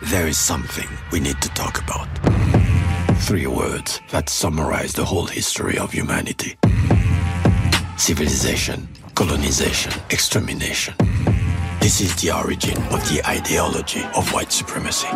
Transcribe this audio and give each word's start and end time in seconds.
There 0.00 0.28
is 0.28 0.38
something 0.38 0.88
we 1.10 1.18
need 1.18 1.42
to 1.42 1.48
talk 1.54 1.82
about. 1.82 2.08
Three 3.22 3.48
words 3.48 4.00
that 4.10 4.28
summarize 4.28 4.92
the 4.92 5.04
whole 5.04 5.26
history 5.26 5.76
of 5.76 5.90
humanity 5.92 6.56
civilization, 7.96 8.88
colonization, 9.16 9.92
extermination. 10.10 10.94
This 11.80 12.00
is 12.00 12.14
the 12.22 12.30
origin 12.30 12.78
of 12.94 13.02
the 13.10 13.20
ideology 13.26 14.04
of 14.14 14.32
white 14.32 14.52
supremacy. 14.52 15.10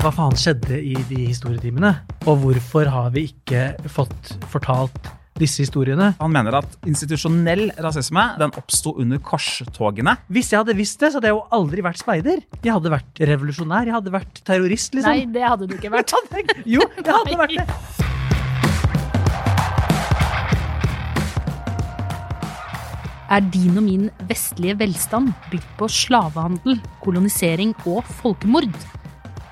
Hva 0.00 0.08
faen 0.08 0.32
skjedde 0.32 0.80
i 0.80 0.96
de 1.10 1.26
historietimene? 1.26 1.92
Og 2.24 2.40
hvorfor 2.40 2.88
har 2.88 3.10
vi 3.12 3.28
ikke 3.28 3.74
fått 3.84 4.32
fortalt 4.48 5.12
disse 5.40 5.64
historiene? 5.64 6.12
Han 6.20 6.32
mener 6.34 6.60
at 6.60 6.76
institusjonell 6.88 7.70
rasisme 7.80 8.26
den 8.40 8.52
oppsto 8.60 8.94
under 9.00 9.20
korstogene. 9.24 10.16
Hvis 10.32 10.52
jeg 10.52 10.62
hadde 10.62 10.76
visst 10.78 11.00
det, 11.00 11.12
så 11.12 11.20
hadde 11.20 11.32
jeg 11.32 11.38
jo 11.38 11.46
aldri 11.60 11.84
vært 11.86 12.02
speider. 12.02 12.44
Jeg 12.60 12.76
hadde 12.76 12.92
vært 12.92 13.24
revolusjonær. 13.32 13.88
Jeg 13.90 13.96
hadde 13.98 14.14
vært 14.14 14.44
terrorist, 14.46 14.94
liksom. 14.96 15.10
Nei, 15.10 15.26
det 15.32 15.44
hadde 15.46 15.70
du 15.70 15.76
ikke 15.78 15.92
vært. 15.92 16.14
Jo, 16.68 16.84
jeg 17.00 17.10
hadde 17.10 17.40
vært 17.40 17.58
det. 17.58 18.08
Er 23.30 23.44
din 23.54 23.76
og 23.78 23.84
min 23.86 24.08
vestlige 24.26 24.74
velstand 24.80 25.30
bygd 25.52 25.68
på 25.78 25.86
slavehandel, 25.86 26.80
kolonisering 27.04 27.76
og 27.86 28.02
folkemord? 28.18 28.74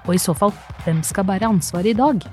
Og 0.08 0.16
i 0.16 0.20
så 0.22 0.34
fall, 0.34 0.50
hvem 0.82 1.04
skal 1.06 1.28
bære 1.28 1.46
ansvaret 1.52 1.92
i 1.92 1.98
dag? 2.00 2.26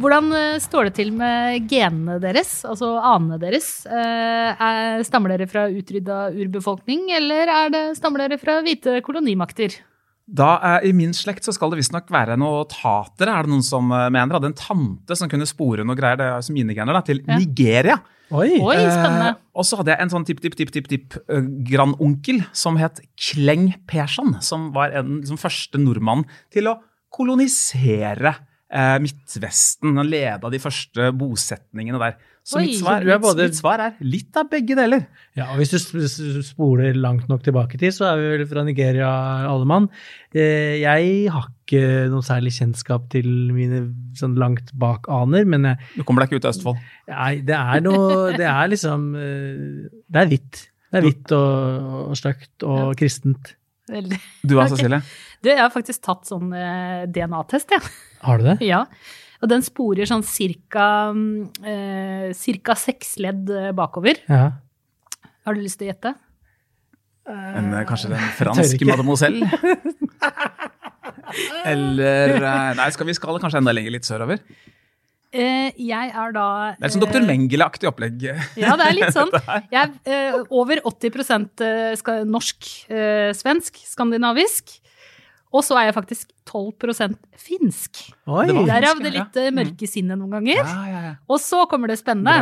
Hvordan 0.00 0.32
eh, 0.32 0.56
står 0.62 0.84
det 0.88 0.94
til 0.96 1.10
med 1.12 1.66
genene 1.68 2.16
deres, 2.22 2.62
altså 2.68 2.94
anene 3.04 3.36
deres? 3.42 3.84
Eh, 3.84 4.50
er, 4.56 5.02
stammer 5.04 5.28
dere 5.34 5.46
fra 5.50 5.66
utrydda 5.68 6.30
urbefolkning, 6.40 7.10
eller 7.18 7.44
er 7.52 7.68
det, 7.74 7.82
stammer 7.98 8.18
dere 8.24 8.38
fra 8.40 8.62
hvite 8.64 9.02
kolonimakter? 9.04 9.70
Da, 10.30 10.60
eh, 10.62 10.86
I 10.88 10.92
min 10.96 11.12
slekt 11.16 11.44
så 11.44 11.52
skal 11.52 11.70
det 11.72 11.78
visstnok 11.80 12.10
være 12.14 12.36
noe 12.40 12.64
tatere, 12.70 13.32
er 13.34 13.42
det 13.44 13.50
noen 13.52 13.66
som 13.66 13.90
eh, 13.92 14.08
mener. 14.14 14.34
Hadde 14.38 14.50
en 14.52 14.62
tante 14.62 15.14
som 15.18 15.28
kunne 15.32 15.46
spore 15.48 15.82
noe 15.84 15.98
greier, 15.98 16.16
det 16.20 16.26
er 16.28 16.36
altså 16.38 16.52
mine 16.56 16.74
gener, 16.76 16.94
da, 16.96 17.02
til 17.04 17.18
Ja. 17.26 17.36
Nigeria. 17.40 17.96
Oi. 18.30 18.50
Oi, 18.62 18.76
spennende. 18.86 19.30
Eh, 19.34 19.38
og 19.58 19.64
så 19.66 19.74
hadde 19.80 19.90
jeg 19.90 19.98
en 20.04 20.12
sånn 20.12 20.26
tipp-tipp-tipp-tipp-grandonkel 20.28 22.38
som 22.56 22.74
het 22.78 22.96
Kleng 23.18 23.66
Persson, 23.90 24.30
som 24.46 24.70
var 24.76 24.88
en 24.94 25.08
liksom, 25.18 25.38
første 25.42 25.76
nordmann 25.82 26.22
til 26.54 26.64
å 26.70 26.78
kolonisere 27.10 28.30
eh, 28.72 28.96
Midtvesten. 29.02 29.96
Han 29.98 30.06
leda 30.10 30.50
de 30.50 30.58
første 30.62 31.10
bosetningene 31.16 31.98
der. 32.02 32.18
Så 32.50 32.56
Oi, 32.56 32.70
mitt, 32.70 32.78
svar, 32.80 33.02
så 33.02 33.04
er 33.04 33.04
mitt, 33.18 33.22
både- 33.22 33.44
mitt 33.50 33.56
svar 33.58 33.80
er 33.84 33.96
litt 34.00 34.36
av 34.40 34.46
begge 34.50 34.74
deler. 34.74 35.02
Ja, 35.36 35.50
og 35.52 35.58
Hvis 35.60 35.74
du 35.92 36.42
spoler 36.42 36.94
langt 36.96 37.28
nok 37.28 37.42
tilbake 37.44 37.76
til, 37.78 37.92
så 37.92 38.06
er 38.08 38.16
vi 38.16 38.30
vel 38.38 38.46
fra 38.48 38.64
Nigeria 38.64 39.10
alle 39.46 39.66
mann. 39.68 39.88
Eh, 40.34 40.80
Jeg 40.80 41.28
har 41.30 41.50
ikke 41.66 42.08
noe 42.10 42.22
særlig 42.24 42.54
kjennskap 42.56 43.10
til 43.12 43.28
mine 43.52 43.82
sånn 44.16 44.34
langt 44.40 44.72
bak-aner, 44.74 45.44
men 45.46 45.62
jeg, 45.68 45.78
Du 45.98 46.02
kommer 46.02 46.24
deg 46.24 46.30
ikke 46.32 46.40
ut 46.40 46.48
av 46.48 46.54
Østfold. 46.56 46.78
nei, 47.12 47.34
det 47.44 47.54
er 47.60 47.80
noe 47.84 48.32
Det 48.32 48.48
er 48.48 48.68
liksom 48.72 49.14
eh, 49.14 49.88
Det 50.10 50.16
er 50.24 50.26
hvitt. 50.32 50.66
Det 50.90 50.98
er 50.98 51.06
hvitt 51.06 51.32
og, 51.36 52.08
og 52.10 52.16
stygt 52.18 52.64
og 52.66 52.96
kristent. 52.98 53.52
Veldig. 53.90 54.18
Du 54.46 54.54
da, 54.56 54.64
Cecilie? 54.72 54.98
Cecilie? 54.98 55.02
Du, 55.40 55.48
jeg 55.48 55.60
har 55.60 55.72
faktisk 55.72 56.02
tatt 56.04 56.28
sånn 56.28 56.52
eh, 56.52 57.06
DNA-test, 57.08 57.72
jeg. 57.72 57.92
Har 58.26 58.40
du 58.40 58.50
det? 58.50 58.58
Ja. 58.72 58.84
Og 59.40 59.48
den 59.48 59.62
sporer 59.64 60.04
sånn 60.04 60.24
cirka, 60.26 60.86
eh, 61.64 62.26
cirka 62.36 62.74
seks 62.76 63.14
ledd 63.24 63.48
eh, 63.48 63.70
bakover. 63.72 64.20
Ja. 64.28 64.50
Har 65.48 65.56
du 65.56 65.62
lyst 65.64 65.80
til 65.80 65.88
å 65.88 65.94
gjette? 65.94 66.12
En, 67.30 67.70
eh, 67.72 67.86
kanskje 67.88 68.12
en 68.12 68.34
fransk 68.36 68.84
mademoiselle? 68.84 69.48
Eller 71.70 72.36
Nei, 72.76 72.90
skal 72.92 73.08
vi 73.08 73.14
skal 73.16 73.40
kanskje 73.40 73.62
enda 73.62 73.72
lenger 73.72 73.94
litt 73.94 74.08
sørover? 74.08 74.42
Eh, 75.30 75.70
jeg 75.78 76.10
er 76.10 76.32
da 76.34 76.44
Det 76.74 76.88
er 76.88 76.92
sånn 76.96 77.04
Dr. 77.04 77.22
Mengele-aktig 77.22 77.86
opplegg. 77.86 78.24
Ja, 78.60 78.74
det 78.76 78.88
er 78.88 78.96
litt 78.96 79.14
sånn. 79.14 79.30
Jeg 79.70 79.78
er 79.78 79.92
eh, 80.10 80.38
over 80.50 80.82
80 80.90 81.14
skal, 82.00 82.24
norsk, 82.26 82.66
eh, 82.90 83.30
svensk, 83.38 83.78
skandinavisk. 83.86 84.74
Og 85.50 85.64
så 85.66 85.74
er 85.80 85.88
jeg 85.88 85.96
faktisk 85.96 86.30
12% 86.46 87.16
finsk. 87.40 88.04
Oi! 88.30 88.46
Derav 88.68 89.00
det 89.02 89.10
litt 89.16 89.40
eh, 89.40 89.50
mørke 89.54 89.88
sinnet 89.90 90.20
noen 90.20 90.36
ganger. 90.38 90.60
Ja, 90.62 90.84
ja, 90.86 91.00
ja. 91.08 91.16
Og 91.30 91.42
så 91.42 91.64
kommer 91.70 91.90
det 91.90 91.98
spennende. 91.98 92.36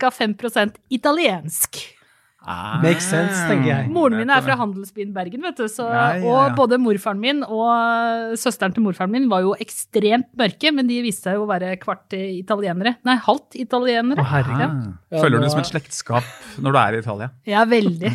Ca. 0.00 0.10
5 0.14 0.72
italiensk. 0.96 1.82
Ah. 2.46 2.78
Makes 2.78 3.08
sense, 3.10 3.40
tenker 3.50 3.66
jeg. 3.66 3.88
Moren 3.90 4.20
min 4.20 4.30
er 4.30 4.42
fra 4.44 4.54
handelsbyen 4.60 5.10
Bergen, 5.14 5.42
vet 5.42 5.58
du. 5.58 5.66
Så, 5.66 5.82
Ja, 5.90 6.04
ja, 6.14 6.22
ja. 6.22 6.30
Og 6.30 6.54
både 6.54 6.78
morfaren 6.78 7.18
min 7.18 7.42
og 7.42 8.36
søsteren 8.38 8.72
til 8.76 8.86
morfaren 8.86 9.10
min 9.10 9.26
var 9.28 9.42
jo 9.42 9.56
ekstremt 9.58 10.30
mørke, 10.38 10.70
men 10.72 10.86
de 10.86 11.00
viste 11.02 11.26
seg 11.26 11.40
jo 11.40 11.42
å 11.42 11.50
være 11.50 11.74
kvart 11.82 12.14
italienere. 12.14 12.96
Nei, 13.04 13.16
halvt 13.26 13.58
italienere. 13.58 14.22
Å, 14.22 14.28
herregud. 14.30 14.62
Ah. 14.62 14.92
Ja, 15.10 15.24
Føler 15.24 15.42
du 15.42 15.48
det 15.48 15.54
som 15.56 15.64
et 15.64 15.72
slektskap 15.74 16.60
når 16.62 16.76
du 16.76 16.84
er 16.84 16.94
i 16.94 17.02
Italia? 17.02 17.32
Ja, 17.50 17.66
veldig. 17.66 18.14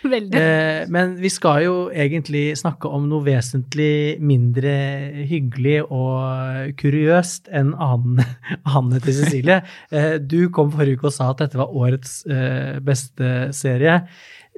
veldig. 0.14 0.36
Eh, 0.36 0.82
men 0.92 1.14
vi 1.20 1.30
skal 1.32 1.64
jo 1.66 1.74
egentlig 1.92 2.56
snakke 2.58 2.88
om 2.88 3.08
noe 3.10 3.24
vesentlig 3.26 4.18
mindre 4.22 4.72
hyggelig 5.28 5.80
og 5.86 6.74
kuriøst 6.80 7.50
enn 7.52 7.74
Anne, 7.80 9.00
til 9.00 9.16
Cecilie. 9.20 9.60
Eh, 9.92 10.16
du 10.20 10.48
kom 10.54 10.72
forrige 10.74 11.00
uke 11.00 11.10
og 11.10 11.16
sa 11.16 11.30
at 11.32 11.44
dette 11.44 11.60
var 11.60 11.74
årets 11.76 12.20
eh, 12.30 12.80
beste 12.84 13.50
serie. 13.56 14.00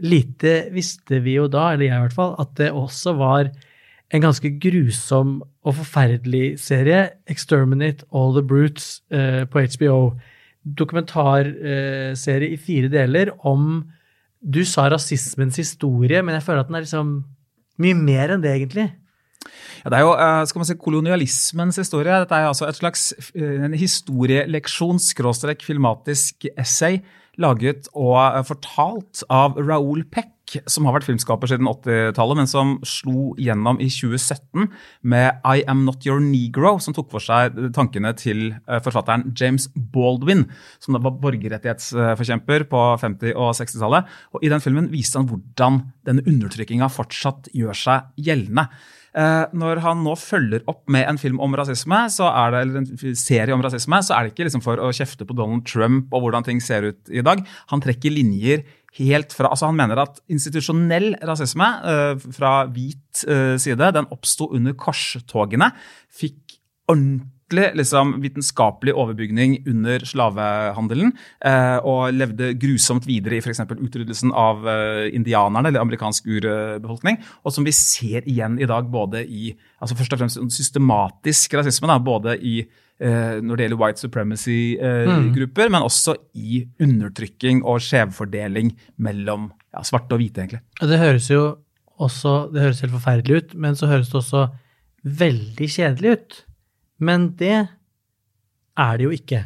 Lite 0.03 0.57
visste 0.73 1.21
vi 1.25 1.37
jo 1.37 1.49
da, 1.53 1.73
eller 1.73 1.89
jeg 1.89 1.99
i 1.99 2.07
hvert 2.07 2.17
fall, 2.17 2.35
at 2.41 2.55
det 2.59 2.73
også 2.73 3.17
var 3.19 3.53
en 4.13 4.21
ganske 4.21 4.51
grusom 4.61 5.41
og 5.65 5.75
forferdelig 5.79 6.59
serie, 6.61 7.11
'Exterminate 7.27 8.05
All 8.13 8.35
the 8.37 8.45
Brutes' 8.45 9.01
eh, 9.11 9.45
på 9.47 9.61
HBO. 9.61 10.19
Dokumentarserie 10.63 12.53
i 12.53 12.57
fire 12.57 12.89
deler 12.89 13.33
om 13.47 13.85
Du 14.43 14.65
sa 14.67 14.89
rasismens 14.91 15.61
historie, 15.61 16.23
men 16.23 16.35
jeg 16.35 16.43
føler 16.43 16.65
at 16.65 16.71
den 16.71 16.79
er 16.79 16.85
liksom 16.85 17.15
mye 17.83 17.97
mer 17.99 18.35
enn 18.35 18.43
det, 18.43 18.57
egentlig. 18.57 18.89
Ja, 19.83 19.91
det 19.91 19.99
er 19.99 20.05
jo 20.05 20.13
eh, 20.15 20.43
skal 20.47 20.63
man 20.63 20.69
si, 20.69 20.77
kolonialismens 20.79 21.79
historie. 21.81 22.21
Dette 22.23 22.39
er 22.39 22.51
altså 22.51 22.69
et 22.69 22.79
slags 22.79 23.09
eh, 23.35 23.65
en 23.67 23.75
historieleksjon, 23.79 25.01
skråstrek 25.03 25.65
filmatisk 25.67 26.47
essay, 26.55 27.01
laget 27.41 27.89
og 27.95 28.19
eh, 28.23 28.43
fortalt 28.47 29.25
av 29.33 29.59
Raoul 29.59 30.05
Peck, 30.11 30.35
som 30.71 30.87
har 30.87 30.97
vært 30.97 31.07
filmskaper 31.09 31.51
siden 31.51 31.69
80-tallet, 31.71 32.39
men 32.39 32.51
som 32.51 32.75
slo 32.87 33.33
gjennom 33.41 33.81
i 33.83 33.89
2017 33.93 34.69
med 35.13 35.43
I 35.49 35.65
Am 35.71 35.85
Not 35.87 36.07
Your 36.07 36.23
Negro, 36.23 36.77
som 36.83 36.97
tok 36.97 37.11
for 37.13 37.25
seg 37.25 37.57
tankene 37.77 38.15
til 38.19 38.51
eh, 38.53 38.81
forfatteren 38.85 39.31
James 39.39 39.69
Baldwin, 39.75 40.47
som 40.83 40.99
var 40.99 41.19
borgerrettighetsforkjemper 41.23 42.67
på 42.71 42.87
50- 43.03 43.37
og 43.37 43.53
60-tallet. 43.59 44.17
Og 44.37 44.45
I 44.45 44.53
den 44.53 44.65
filmen 44.65 44.91
viste 44.93 45.21
han 45.21 45.31
hvordan 45.31 45.83
denne 46.09 46.27
undertrykkinga 46.29 46.91
fortsatt 46.93 47.53
gjør 47.57 47.79
seg 47.85 48.27
gjeldende. 48.29 48.69
Eh, 49.13 49.43
når 49.53 49.83
han 49.85 50.01
nå 50.07 50.15
følger 50.17 50.63
opp 50.71 50.87
med 50.93 51.05
en 51.05 51.19
film 51.21 51.41
om 51.45 51.53
rasisme, 51.59 51.99
så 52.09 52.31
er 52.31 52.55
det, 52.55 52.61
eller 52.65 52.81
en 52.81 53.17
serie 53.19 53.53
om 53.53 53.61
rasisme, 53.65 53.99
så 54.01 54.17
er 54.17 54.25
det 54.25 54.33
ikke 54.33 54.47
liksom 54.49 54.65
for 54.65 54.81
å 54.81 54.89
kjefte 54.97 55.27
på 55.29 55.37
Donald 55.37 55.67
Trump 55.69 56.15
og 56.17 56.25
hvordan 56.25 56.47
ting 56.47 56.63
ser 56.65 56.89
ut 56.89 57.13
i 57.13 57.25
dag. 57.25 57.43
Han 57.75 57.85
trekker 57.85 58.15
linjer 58.15 58.65
helt 58.99 59.33
fra 59.33 59.51
altså 59.53 59.71
Han 59.71 59.79
mener 59.79 60.03
at 60.03 60.21
institusjonell 60.33 61.15
rasisme 61.25 61.69
eh, 61.89 62.25
fra 62.37 62.55
hvit 62.73 63.25
eh, 63.27 63.57
side, 63.61 63.93
den 63.97 64.11
oppsto 64.13 64.51
under 64.53 64.77
korstogene. 64.79 65.73
Fikk 66.13 66.59
ordentlig 66.93 67.32
liksom, 67.53 68.15
vitenskapelig 68.23 68.95
overbygning 68.99 69.59
under 69.71 70.05
slavehandelen, 70.09 71.13
eh, 71.45 71.79
og 71.79 72.13
levde 72.17 72.53
grusomt 72.61 73.07
videre 73.09 73.39
i 73.39 73.43
f.eks. 73.43 73.63
utryddelsen 73.73 74.35
av 74.35 74.67
eh, 74.69 75.09
indianerne, 75.17 75.71
eller 75.71 75.85
amerikansk 75.85 76.29
urbefolkning, 76.29 77.21
og 77.45 77.55
som 77.55 77.67
vi 77.67 77.75
ser 77.77 78.29
igjen 78.29 78.59
i 78.61 78.69
dag 78.69 78.89
både 78.93 79.25
i 79.25 79.53
altså 79.83 79.99
først 79.99 80.15
og 80.15 80.23
fremst 80.23 80.41
systematisk 80.55 81.59
rasisme, 81.59 81.91
da, 81.91 81.99
både 82.03 82.37
i 82.39 82.61
eh, 82.63 83.41
når 83.43 83.57
det 83.57 83.67
gjelder 83.67 83.83
white 83.83 84.05
supremacy-grupper, 84.05 85.73
men 85.73 85.89
også 85.89 86.17
i 86.39 86.63
undertrykking 86.83 87.65
og 87.67 87.83
skjevfordeling 87.85 88.73
mellom 89.03 89.51
ja, 89.73 89.85
svarte 89.87 90.17
og 90.17 90.23
hvite, 90.23 90.45
egentlig. 90.45 90.63
Det 90.81 91.01
høres 91.01 91.31
jo 91.33 91.45
også 92.03 92.49
Det 92.51 92.63
høres 92.65 92.81
helt 92.83 92.95
forferdelig 92.97 93.37
ut, 93.37 93.53
men 93.63 93.77
så 93.79 93.87
høres 93.87 94.09
det 94.11 94.17
også 94.19 94.47
veldig 95.03 95.69
kjedelig 95.71 96.17
ut. 96.17 96.39
Men 97.03 97.33
det 97.39 97.57
er 97.59 98.99
det 98.99 99.09
jo 99.09 99.15
ikke. 99.15 99.43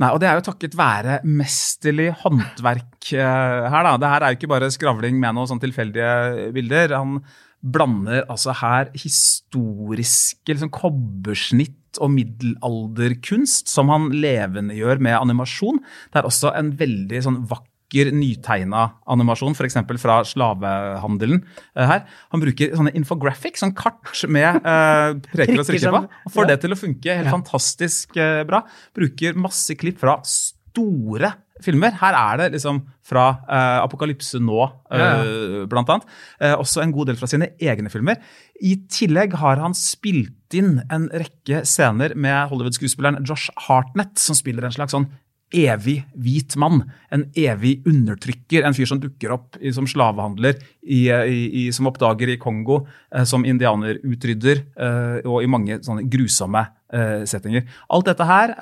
Nei, 0.00 0.08
og 0.08 0.22
det 0.22 0.28
er 0.30 0.38
jo 0.38 0.46
takket 0.46 0.76
være 0.78 1.18
mesterlig 1.28 2.08
håndverk 2.22 3.12
eh, 3.12 3.66
her, 3.68 3.84
da. 3.84 3.96
Det 4.00 4.12
her 4.14 4.24
er 4.24 4.32
jo 4.32 4.38
ikke 4.40 4.52
bare 4.54 4.70
skravling 4.72 5.18
med 5.20 5.36
noen 5.36 5.50
sånn 5.50 5.60
tilfeldige 5.62 6.52
bilder. 6.56 6.96
Han 6.96 7.18
blander 7.62 8.24
altså 8.32 8.54
her 8.58 8.88
historiske 8.96 10.54
liksom, 10.54 10.72
kobbersnitt 10.74 12.00
og 12.00 12.10
middelalderkunst 12.14 13.68
som 13.70 13.92
han 13.92 14.08
levendegjør 14.16 15.02
med 15.04 15.18
animasjon. 15.18 15.82
Det 16.10 16.22
er 16.22 16.30
også 16.30 16.54
en 16.56 16.72
veldig 16.80 17.22
sånn 17.28 17.42
vakker 17.50 17.68
bruker 17.92 18.12
nytegna 18.16 18.86
animasjon, 19.06 19.52
f.eks. 19.54 19.76
fra 20.00 20.22
slavehandelen 20.24 21.42
eh, 21.76 21.86
her. 21.86 22.04
Han 22.32 22.40
bruker 22.42 22.72
sånne 22.76 22.94
infographics, 22.96 23.60
sånn 23.62 23.74
kart 23.76 24.24
med 24.32 24.62
eh, 24.64 25.20
preker 25.32 25.60
og 25.60 25.66
strikker 25.68 25.92
på. 25.92 26.02
Han 26.24 26.32
får 26.32 26.42
Ja. 26.46 26.48
det 26.54 26.60
til 26.62 26.72
å 26.72 26.80
funke 26.80 27.16
helt 27.16 27.26
Ja. 27.28 27.36
fantastisk 27.36 28.16
eh, 28.16 28.42
bra. 28.44 28.62
Bruker 28.94 29.34
masse 29.36 29.74
klipp 29.76 29.98
fra 30.00 30.20
store 30.24 31.34
filmer. 31.62 31.92
Her 32.00 32.14
er 32.16 32.36
det 32.38 32.52
liksom 32.56 32.80
fra 33.06 33.38
eh, 33.48 33.82
Apokalypse 33.84 34.40
nå, 34.40 34.62
eh, 34.90 35.66
blant 35.68 35.88
annet. 35.92 36.06
Eh, 36.40 36.54
også 36.56 36.82
en 36.82 36.92
god 36.92 37.06
del 37.12 37.16
fra 37.20 37.26
sine 37.28 37.50
egne 37.60 37.90
filmer. 37.92 38.16
I 38.62 38.76
tillegg 38.88 39.34
har 39.38 39.56
han 39.60 39.74
spilt 39.74 40.32
inn 40.54 40.80
en 40.90 41.08
rekke 41.08 41.62
scener 41.64 42.14
med 42.16 42.48
Hollywood-skuespilleren 42.50 43.24
Josh 43.26 43.50
Hartnett, 43.68 44.18
som 44.18 44.34
spiller 44.36 44.64
en 44.64 44.72
slags 44.74 44.92
sånn 44.92 45.06
evig 45.52 46.04
hvit 46.18 46.56
mann. 46.56 46.82
En 47.12 47.24
evig 47.36 47.82
undertrykker. 47.86 48.64
En 48.64 48.74
fyr 48.76 48.86
som 48.88 49.00
dukker 49.02 49.32
opp 49.34 49.56
som 49.76 49.86
slavehandler, 49.86 50.58
i, 50.82 51.04
i, 51.08 51.64
som 51.72 51.86
oppdager 51.86 52.32
i 52.32 52.38
Kongo, 52.42 52.80
eh, 53.14 53.24
som 53.28 53.44
indianerutrydder, 53.46 54.62
eh, 54.76 55.18
og 55.28 55.42
i 55.44 55.50
mange 55.50 55.78
sånne 55.84 56.08
grusomme 56.10 56.64
eh, 56.92 57.22
settinger. 57.28 57.66
Alt 57.92 58.08
dette 58.10 58.26
her 58.28 58.54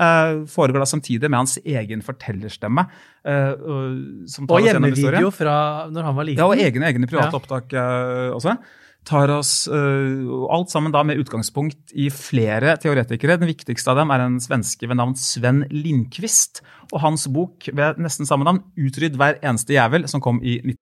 foregår 0.50 0.82
da 0.84 0.88
samtidig 0.90 1.30
med 1.30 1.38
hans 1.40 1.58
egen 1.64 2.02
fortellerstemme. 2.02 2.86
eh, 3.24 3.52
og- 3.52 4.60
hjemmevideo 4.64 5.30
fra 5.30 5.88
når 5.90 6.02
han 6.02 6.14
var 6.16 6.24
liten. 6.24 6.38
Ja, 6.38 6.46
og 6.46 6.56
egne, 6.58 6.86
egne 6.88 7.06
private 7.08 7.32
Ja. 7.32 7.38
opptak 7.38 7.72
også. 8.36 8.58
Tar 9.08 9.30
oss 9.32 9.66
eh, 9.66 10.28
alt 10.52 10.70
sammen 10.70 10.92
da 10.92 11.02
med 11.06 11.18
utgangspunkt 11.22 11.94
i 11.96 12.10
flere 12.12 12.76
teoretikere. 12.80 13.38
Den 13.40 13.50
viktigste 13.50 13.94
av 13.94 14.02
dem 14.02 14.12
er 14.12 14.26
en 14.26 14.36
svenske 14.42 14.88
ved 14.88 15.00
navn 15.00 15.16
Sven 15.18 15.64
Lindqvist. 15.72 16.60
Og 16.92 17.00
hans 17.04 17.26
bok 17.32 17.70
ved 17.72 18.00
nesten 18.02 18.28
samme 18.28 18.44
navn, 18.44 18.62
'Utrydd 18.76 19.16
hver 19.16 19.40
eneste 19.40 19.74
jævel', 19.78 20.08
som 20.10 20.20
kom 20.20 20.42
i 20.42 20.60
19... 20.60 20.76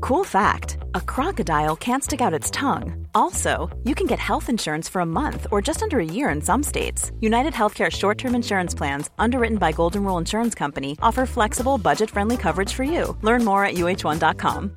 Cool 0.00 0.24
fact 0.24 0.78
a 0.94 1.00
crocodile 1.00 1.76
can't 1.76 2.02
stick 2.02 2.20
out 2.20 2.38
its 2.38 2.50
tongue. 2.50 3.06
Also, 3.14 3.70
you 3.84 3.94
can 3.94 4.06
get 4.06 4.18
health 4.18 4.48
insurance 4.48 4.88
for 4.88 5.00
a 5.00 5.06
month 5.06 5.46
or 5.50 5.60
just 5.62 5.82
under 5.82 5.98
a 5.98 6.04
year 6.04 6.28
in 6.30 6.40
some 6.40 6.62
states. 6.62 7.12
United 7.20 7.52
Healthcare 7.52 7.90
short 7.90 8.18
term 8.18 8.34
insurance 8.34 8.74
plans, 8.74 9.10
underwritten 9.18 9.58
by 9.58 9.72
Golden 9.72 10.02
Rule 10.04 10.18
Insurance 10.18 10.54
Company, 10.54 10.98
offer 11.02 11.26
flexible, 11.26 11.78
budget 11.78 12.10
friendly 12.10 12.36
coverage 12.36 12.72
for 12.72 12.84
you. 12.84 13.16
Learn 13.22 13.44
more 13.44 13.64
at 13.64 13.74
uh1.com. 13.74 14.76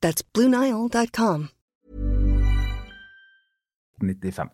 That's 0.00 0.24
BlueNile.com. 0.34 1.50
95. 4.00 4.48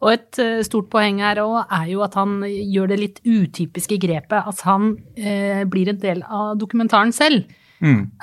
Og 0.00 0.12
et 0.12 0.38
eh, 0.40 0.62
stort 0.64 0.88
poeng 0.92 1.20
her 1.20 1.42
også 1.42 1.66
er 1.76 1.90
jo 1.92 2.00
at 2.04 2.16
han 2.16 2.38
gjør 2.46 2.90
det 2.92 2.98
litt 3.00 3.20
utypiske 3.28 3.98
grepet 4.00 4.48
at 4.48 4.62
han 4.64 4.94
eh, 5.16 5.64
blir 5.68 5.92
en 5.92 6.00
del 6.00 6.24
av 6.24 6.56
dokumentaren 6.60 7.12
selv. 7.12 7.44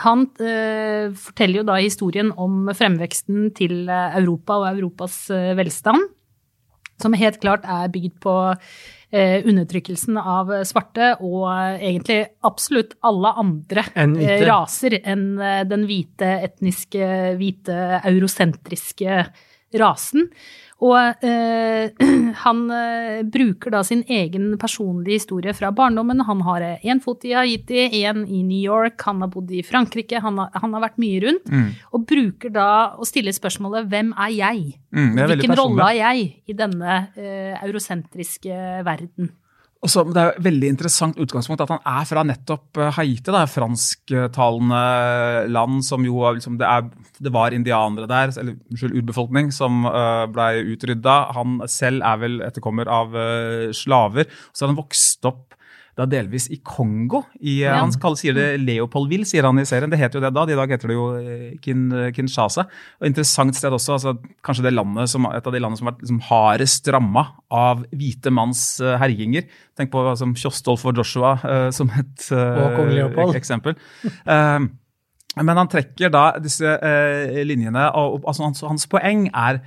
Han 0.02 0.26
eh, 0.42 1.14
forteller 1.14 1.62
jo 1.62 1.68
da 1.68 1.78
historien 1.78 2.32
om 2.42 2.72
fremveksten 2.74 3.52
til 3.58 3.86
eh, 3.86 4.18
Europa 4.18 4.58
og 4.64 4.70
Europas 4.72 5.18
eh, 5.34 5.54
velstand, 5.58 6.08
som 7.02 7.14
helt 7.18 7.40
klart 7.44 7.68
er 7.70 7.92
bygd 7.94 8.18
på 8.24 8.34
undertrykkelsen 9.14 10.18
av 10.18 10.50
svarte 10.66 11.12
og 11.22 11.46
eh, 11.52 11.84
egentlig 11.92 12.20
absolutt 12.48 12.96
alle 13.06 13.34
andre 13.44 13.86
en 14.00 14.16
eh, 14.18 14.42
raser 14.48 14.98
enn 15.00 15.28
eh, 15.38 15.62
den 15.70 15.86
hvite, 15.90 16.30
etniske, 16.48 17.10
hvite, 17.38 17.78
eurosentriske 18.02 19.20
rasen. 19.78 20.30
Og 20.84 21.24
eh, 21.24 22.04
han 22.44 22.64
eh, 22.76 23.22
bruker 23.32 23.74
da 23.74 23.84
sin 23.88 24.04
egen 24.12 24.54
personlige 24.62 25.22
historie 25.22 25.54
fra 25.56 25.72
barndommen. 25.76 26.24
Han 26.28 26.44
har 26.48 26.66
én 26.84 27.02
fot 27.04 27.24
i 27.28 27.36
Haiti, 27.38 27.86
én 28.04 28.26
i 28.28 28.44
New 28.44 28.60
York, 28.60 29.00
han 29.08 29.24
har 29.24 29.32
bodd 29.32 29.52
i 29.54 29.64
Frankrike, 29.66 30.20
han 30.24 30.42
har, 30.42 30.52
han 30.60 30.76
har 30.76 30.84
vært 30.88 31.00
mye 31.02 31.22
rundt. 31.24 31.54
Og 31.94 32.08
bruker 32.10 32.52
da 32.54 32.70
å 32.98 33.08
stille 33.08 33.34
spørsmålet 33.36 33.88
'Hvem 33.88 34.14
er 34.18 34.34
jeg?' 34.38 34.80
Mm, 34.94 35.18
er 35.18 35.32
Hvilken 35.32 35.56
rolle 35.58 35.86
har 35.88 35.96
jeg 35.98 36.26
i 36.46 36.54
denne 36.54 36.98
eh, 37.18 37.58
eurosentriske 37.66 38.84
verden? 38.86 39.32
Og 39.84 39.92
så, 39.92 40.04
det 40.08 40.20
er 40.20 40.30
jo 40.30 40.44
veldig 40.46 40.70
interessant 40.72 41.18
utgangspunkt 41.20 41.62
at 41.66 41.72
han 41.74 41.82
er 41.92 42.06
fra 42.08 42.24
nettopp 42.24 42.80
Haiti, 42.80 43.02
Haiti, 43.04 43.34
da, 43.36 43.44
fransktalende 43.50 44.84
land 45.52 45.82
som 45.86 46.06
jo 46.08 46.22
er 46.24 46.38
liksom, 46.38 46.56
det, 46.62 46.70
er, 46.70 47.18
det 47.20 47.34
var 47.36 47.56
indianere 47.56 48.08
der, 48.08 48.32
eller 48.40 48.56
unnskyld, 48.72 48.96
urbefolkning, 49.02 49.52
som 49.56 49.84
uh, 49.88 50.24
blei 50.32 50.64
utrydda. 50.74 51.18
Han 51.36 51.60
selv 51.72 52.06
er 52.08 52.22
vel 52.22 52.40
etterkommer 52.48 52.88
av 52.92 53.12
uh, 53.18 53.74
slaver. 53.76 54.32
Så 54.54 54.64
har 54.64 54.74
han 54.74 54.80
vokst 54.80 55.28
opp 55.30 55.60
da 55.98 56.08
delvis 56.10 56.50
i 56.50 56.58
Kongo. 56.66 57.24
I, 57.40 57.62
eh, 57.64 57.70
Ja. 57.70 57.80
Han 57.82 57.92
kaller, 58.02 58.18
sier 58.18 58.34
det 58.34 58.60
Leopoldville, 58.62 59.26
sier 59.26 59.44
han 59.46 59.60
i 59.60 59.66
serien. 59.66 59.90
Det 59.90 60.00
heter 60.00 60.20
jo 60.20 60.24
det 60.26 60.34
da. 60.34 60.44
I 60.44 60.58
dag 60.58 60.70
heter 60.74 60.88
det 60.88 60.98
jo 60.98 61.08
eh, 61.20 61.58
Kin, 61.62 61.86
Kinshasa. 62.16 62.66
Og 63.02 63.08
Interessant 63.08 63.56
sted 63.56 63.72
også. 63.72 63.94
altså 63.94 64.18
Kanskje 64.44 64.64
det 64.64 64.74
landet 64.74 65.10
som, 65.10 65.26
et 65.30 65.46
av 65.46 65.54
de 65.54 65.60
landene 65.62 65.78
som 65.78 65.88
har 65.88 65.94
vært 65.94 66.06
liksom, 66.06 66.22
hardest 66.30 66.88
ramma 66.94 67.28
av 67.54 67.84
hvite 67.94 68.32
manns 68.34 68.82
uh, 68.82 68.98
herjinger. 68.98 69.46
Tenk 69.78 69.92
på 69.94 70.02
altså, 70.02 70.26
Kjostolf 70.34 70.86
og 70.90 70.98
Joshua 70.98 71.36
uh, 71.44 71.70
som 71.72 71.90
et 71.94 72.32
eh, 72.32 72.88
Leopold. 72.90 73.36
eksempel. 73.38 73.78
Uh, 74.26 74.66
men 75.42 75.58
han 75.58 75.70
trekker 75.70 76.12
da 76.14 76.28
disse 76.42 76.68
eh, 76.78 77.40
linjene, 77.48 77.88
og 77.98 78.20
og, 78.20 78.28
altså, 78.30 78.44
hans, 78.46 78.62
hans 78.62 78.86
poeng 78.90 79.30
er 79.34 79.64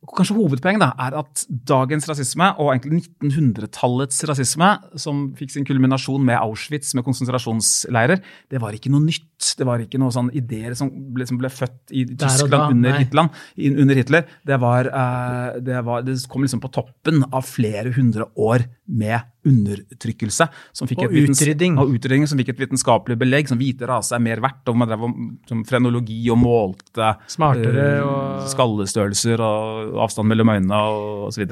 Kanskje 0.00 0.34
hovedpoeng 0.38 0.78
da, 0.80 0.94
er 1.04 1.14
at 1.20 1.42
dagens 1.68 2.06
rasisme, 2.08 2.46
og 2.56 2.70
egentlig 2.72 3.02
1900-tallets 3.20 4.22
rasisme, 4.30 4.70
som 4.96 5.26
fikk 5.36 5.52
sin 5.52 5.66
kulminasjon 5.68 6.24
med 6.24 6.40
Auschwitz, 6.40 6.94
med 6.96 7.04
konsentrasjonsleirer, 7.04 8.22
det 8.48 8.62
var 8.62 8.76
ikke 8.76 8.92
noe 8.94 9.04
nytt. 9.04 9.26
Det 9.40 9.64
var 9.64 9.80
ikke 9.80 9.98
noen 10.00 10.12
sånn 10.12 10.28
ideer 10.36 10.74
som 10.76 10.90
ble, 11.14 11.24
som 11.28 11.38
ble 11.40 11.48
født 11.48 11.94
i 11.96 12.02
Tyskland 12.10 12.52
da, 12.52 12.58
under. 12.68 12.96
Hitler, 13.00 13.30
under 13.72 13.96
Hitler. 13.96 14.26
Det, 14.46 14.58
var, 14.60 14.88
eh, 14.92 15.60
det, 15.64 15.78
var, 15.86 16.02
det 16.04 16.16
kom 16.28 16.44
liksom 16.44 16.60
på 16.60 16.68
toppen 16.74 17.22
av 17.30 17.46
flere 17.48 17.92
hundre 17.96 18.26
år 18.36 18.66
med 19.00 19.30
undertrykkelse. 19.48 20.46
Og 20.84 21.14
utrydding. 21.22 21.78
Og 21.80 21.94
utrydding 21.96 22.26
som 22.28 22.40
fikk 22.40 22.52
et 22.52 22.60
vitenskapelig 22.66 23.16
belegg, 23.20 23.48
som 23.48 23.60
hvite 23.60 23.88
rase 23.88 24.12
er 24.16 24.24
mer 24.24 24.42
verdt, 24.44 24.68
og 24.68 24.76
man 24.82 24.90
drev 24.90 25.06
om 25.08 25.62
frenologi 25.68 26.20
og 26.32 26.40
målte 26.42 27.14
Smartere 27.32 27.86
eh, 27.96 28.04
og- 28.04 28.50
skallestørrelser 28.52 29.40
og 29.40 29.96
avstand 30.04 30.28
mellom 30.28 30.52
øynene 30.52 30.82
osv. 31.30 31.46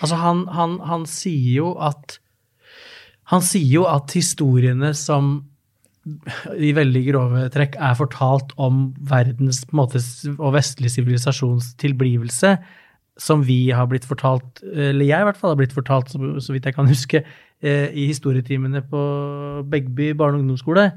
Altså, 0.00 0.18
han, 0.18 0.42
han, 0.54 0.78
han 0.86 1.06
sier 1.10 1.52
jo 1.62 1.70
at 1.82 2.18
Han 3.28 3.42
sier 3.44 3.68
jo 3.68 3.82
at 3.84 4.12
historiene 4.16 4.94
som 4.96 5.42
i 6.56 6.72
veldig 6.76 7.02
grove 7.10 7.44
trekk 7.54 7.76
er 7.80 7.96
fortalt 7.98 8.54
om 8.60 8.88
verdens 9.10 9.64
måte, 9.76 10.02
og 10.38 10.54
vestlig 10.56 10.92
sivilisasjons 10.94 11.74
tilblivelse, 11.80 12.56
som 13.18 13.42
vi 13.46 13.68
har 13.74 13.88
blitt 13.90 14.06
fortalt, 14.06 14.62
eller 14.62 15.06
jeg 15.06 15.20
i 15.20 15.26
hvert 15.26 15.38
fall 15.38 15.54
har 15.54 15.60
blitt 15.60 15.74
fortalt, 15.74 16.12
så, 16.14 16.52
vidt 16.54 16.68
jeg 16.68 16.76
kan 16.76 16.88
huske, 16.90 17.24
eh, 17.62 17.88
i 17.90 18.06
historietimene 18.12 18.84
på 18.86 19.04
Begby 19.68 20.12
barne- 20.14 20.38
og 20.38 20.44
ungdomsskole, 20.46 20.92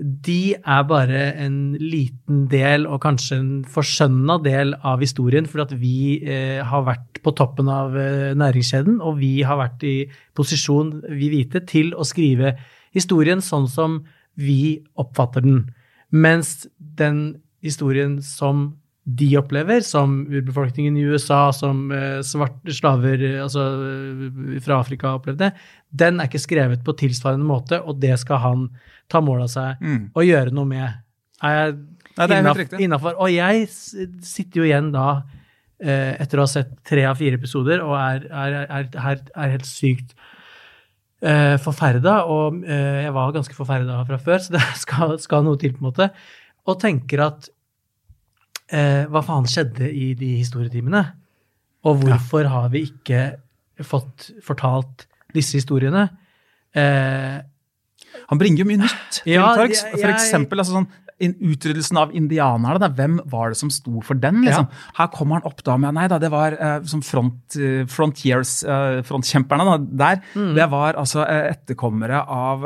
de 0.00 0.54
er 0.56 0.84
bare 0.88 1.20
en 1.44 1.74
liten 1.76 2.46
del, 2.48 2.86
og 2.88 3.02
kanskje 3.04 3.36
en 3.36 3.50
forskjønna 3.68 4.38
del 4.44 4.72
av 4.86 5.02
historien, 5.04 5.46
For 5.46 5.60
at 5.66 5.74
vi 5.76 6.22
eh, 6.24 6.64
har 6.64 6.86
vært 6.86 7.20
på 7.22 7.34
toppen 7.36 7.68
av 7.68 7.96
eh, 7.96 8.32
næringskjeden, 8.32 9.00
og 9.00 9.18
vi 9.20 9.42
har 9.42 9.60
vært 9.60 9.84
i 9.84 9.96
posisjon, 10.34 11.02
vi 11.10 11.28
hvite, 11.34 11.60
til 11.68 11.92
å 11.92 12.06
skrive 12.08 12.56
historien 12.96 13.44
sånn 13.44 13.68
som 13.68 14.00
vi 14.40 14.80
oppfatter 15.00 15.44
den. 15.44 15.64
Mens 16.10 16.66
den 16.78 17.40
historien 17.62 18.18
som 18.24 18.70
de 19.04 19.28
opplever, 19.38 19.80
som 19.80 20.26
urbefolkningen 20.28 20.96
i 20.96 21.04
USA, 21.08 21.52
som 21.56 21.88
eh, 21.92 22.20
svarte 22.26 22.74
slaver 22.74 23.22
eh, 23.24 23.38
altså, 23.42 23.64
eh, 23.86 24.58
fra 24.62 24.80
Afrika 24.80 25.14
opplevde, 25.16 25.50
den 25.90 26.20
er 26.20 26.28
ikke 26.28 26.42
skrevet 26.42 26.84
på 26.86 26.94
tilsvarende 27.00 27.48
måte, 27.48 27.80
og 27.80 27.98
det 28.02 28.18
skal 28.20 28.42
han 28.44 28.66
ta 29.10 29.22
mål 29.24 29.46
av 29.46 29.50
seg 29.50 29.86
og 30.14 30.26
gjøre 30.26 30.54
noe 30.54 30.68
med. 30.68 31.00
Er 31.42 31.56
jeg 31.56 31.78
Nei, 32.20 32.26
innafor? 32.84 33.16
Og 33.22 33.30
jeg 33.32 33.64
sitter 33.72 34.60
jo 34.60 34.66
igjen 34.66 34.90
da, 34.92 35.22
etter 35.80 36.38
å 36.38 36.44
ha 36.44 36.50
sett 36.52 36.74
tre 36.86 37.06
av 37.08 37.16
fire 37.18 37.38
episoder, 37.40 37.80
og 37.82 37.96
er, 37.96 38.26
er, 38.28 38.56
er, 38.66 38.88
er, 38.92 39.22
er 39.32 39.54
helt 39.56 39.66
sykt 39.66 40.12
eh, 41.22 41.56
forferda, 41.62 42.18
og 42.30 42.60
eh, 42.64 43.02
jeg 43.06 43.12
var 43.16 43.32
ganske 43.36 43.54
forferda 43.56 44.00
fra 44.08 44.18
før, 44.22 44.38
så 44.44 44.54
det 44.56 44.62
skal, 44.84 45.16
skal 45.22 45.44
noe 45.46 45.58
til, 45.60 45.72
på 45.76 45.82
en 45.84 45.88
måte, 45.90 46.10
og 46.68 46.78
tenker 46.82 47.22
at 47.26 47.48
eh, 48.72 49.04
hva 49.10 49.22
faen 49.26 49.48
skjedde 49.50 49.88
i 49.90 50.12
de 50.18 50.34
historietimene? 50.40 51.04
Og 51.88 52.02
hvorfor 52.02 52.44
har 52.52 52.68
vi 52.74 52.82
ikke 52.90 53.22
fått 53.88 54.30
fortalt 54.44 55.06
disse 55.32 55.56
historiene? 55.56 56.08
Eh, 56.76 57.38
Han 58.30 58.38
bringer 58.38 58.62
jo 58.62 58.66
mye 58.68 58.80
nytt 58.82 59.22
Ja, 59.26 59.54
jeg- 59.64 59.78
For 59.96 60.10
eksempel 60.10 60.60
altså 60.60 60.76
sånn, 60.76 60.88
utryddelsen 61.20 62.00
av 62.00 62.14
indianerne. 62.16 62.80
Da. 62.80 62.88
Hvem 62.96 63.20
var 63.30 63.52
det 63.52 63.60
som 63.60 63.70
sto 63.72 64.00
for 64.06 64.18
den? 64.20 64.40
Liksom? 64.46 64.68
Her 64.96 65.10
kommer 65.12 65.38
han 65.38 65.48
opp 65.50 65.62
da 65.66 65.76
med 65.80 65.94
Nei 65.96 66.06
da, 66.10 66.18
det 66.22 66.30
var 66.32 66.56
uh, 66.56 66.80
som 66.88 67.02
front, 67.04 67.56
uh, 67.60 67.84
frontiers, 67.90 68.60
uh, 68.64 69.00
frontkjemperne 69.06 69.66
da, 69.68 69.78
der. 70.04 70.20
Mm. 70.34 70.52
Det 70.56 70.68
var 70.72 70.98
altså 71.00 71.24
etterkommere 71.28 72.22
av 72.24 72.64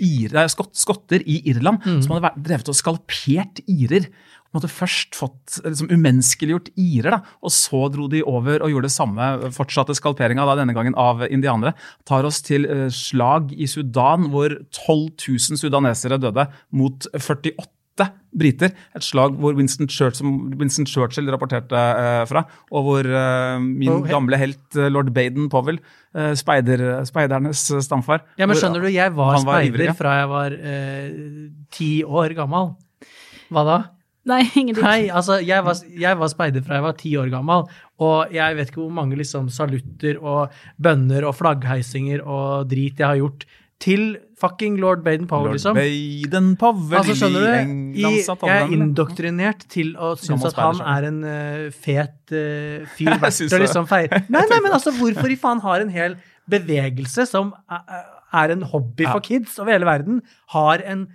ir, 0.00 0.34
skott, 0.52 0.74
skotter 0.78 1.22
i 1.26 1.40
Irland 1.50 1.80
Mm. 1.80 2.02
som 2.02 2.14
hadde 2.14 2.26
vært, 2.28 2.42
drevet 2.44 2.70
og 2.70 2.76
skalpert 2.76 3.62
irer. 3.70 4.10
På 4.50 4.58
en 4.58 4.62
måte 4.64 4.72
først 4.72 5.14
fått 5.14 5.60
liksom, 5.62 5.92
umenneskeliggjort 5.94 6.72
irer, 6.74 7.14
da, 7.14 7.20
og 7.38 7.52
så 7.54 7.84
dro 7.94 8.08
de 8.10 8.24
over 8.26 8.64
og 8.64 8.72
gjorde 8.72 8.88
det 8.88 8.96
samme. 8.96 9.28
Fortsatte 9.54 9.94
skalperinga 9.94 10.42
denne 10.58 10.74
gangen 10.74 10.96
av 10.98 11.22
indianere. 11.28 11.76
Tar 12.08 12.26
oss 12.26 12.42
til 12.42 12.66
uh, 12.66 12.88
slag 12.90 13.54
i 13.54 13.68
Sudan, 13.70 14.26
hvor 14.32 14.56
12 14.74 15.04
000 15.22 15.60
sudanesere 15.62 16.18
døde 16.18 16.48
mot 16.74 17.06
48 17.14 17.54
briter. 18.30 18.70
Et 18.94 19.02
slag 19.04 19.34
hvor 19.42 19.56
Winston 19.58 19.88
Churchill, 19.90 20.30
Winston 20.60 20.86
Churchill 20.86 21.28
rapporterte 21.34 21.74
eh, 21.74 22.24
fra, 22.30 22.44
og 22.70 22.84
hvor 22.86 23.08
eh, 23.10 23.58
min 23.64 23.90
Og 23.92 24.04
he- 24.06 24.12
gamle 24.14 24.38
helt 24.40 24.76
eh, 24.78 24.88
lord 24.92 25.10
Baden-Powell, 25.16 25.80
eh, 26.14 26.32
speider, 26.38 26.84
speidernes 27.08 27.64
stamfar 27.86 28.22
ja, 28.38 28.46
men 28.46 28.54
hvor- 28.54 28.62
skjønner 28.62 28.86
du, 28.86 28.90
jeg 28.94 29.14
var 29.16 29.40
var 29.44 29.62
ivrig, 29.66 29.72
speider 29.72 29.90
ja. 29.90 29.96
fra 29.98 30.16
jeg 30.20 30.28
var 30.34 30.58
eh, 30.74 31.08
ti 31.74 31.90
år 32.06 32.36
gammel. 32.38 32.72
Hva 33.50 33.64
da? 33.66 33.78
Nei, 34.30 34.42
ingenting. 34.52 34.84
Nei, 34.84 35.08
altså, 35.08 35.38
jeg 35.42 35.64
var, 35.64 35.78
jeg 35.98 36.18
var 36.20 36.28
speider 36.30 36.62
fra 36.62 36.76
jeg 36.76 36.84
var 36.84 36.96
ti 37.00 37.14
år 37.18 37.30
gammel, 37.32 37.64
og 38.04 38.34
jeg 38.36 38.56
vet 38.58 38.68
ikke 38.70 38.82
hvor 38.82 38.92
mange 38.94 39.16
liksom 39.18 39.48
salutter 39.50 40.18
og 40.20 40.52
bønner 40.78 41.24
og 41.26 41.34
flaggheisinger 41.38 42.20
og 42.22 42.68
drit 42.70 43.00
jeg 43.00 43.08
har 43.08 43.16
gjort 43.22 43.46
til 43.80 44.04
fucking 44.40 44.78
lord 44.80 45.04
Baden-Powell, 45.04 45.54
liksom. 45.56 45.76
Baden-Powell 45.76 46.98
Altså, 47.00 47.16
skjønner 47.18 47.44
du, 47.44 47.74
i, 48.00 48.04
jeg 48.24 48.54
er 48.54 48.74
indoktrinert 48.74 49.66
til 49.72 49.92
å 50.00 50.14
synes 50.20 50.46
at 50.50 50.58
han 50.60 50.82
er 50.94 51.08
en 51.10 51.20
uh, 51.26 51.68
fet 51.74 52.34
uh, 52.34 52.88
fyr 52.96 53.16
verdt 53.22 53.54
å 53.56 53.62
liksom 53.62 53.88
feire. 53.90 54.22
Nei, 54.34 54.44
nei, 54.50 54.60
men 54.64 54.76
altså, 54.76 54.94
hvorfor 54.96 55.32
i 55.32 55.38
faen 55.40 55.62
har 55.64 55.84
en 55.84 55.92
hel 55.92 56.18
bevegelse 56.50 57.28
som 57.30 57.52
er 57.70 58.54
en 58.54 58.64
hobby 58.72 59.06
for 59.06 59.22
kids 59.24 59.58
over 59.60 59.74
hele 59.74 59.88
verden, 59.88 60.20
har 60.54 60.82
en 60.88 61.06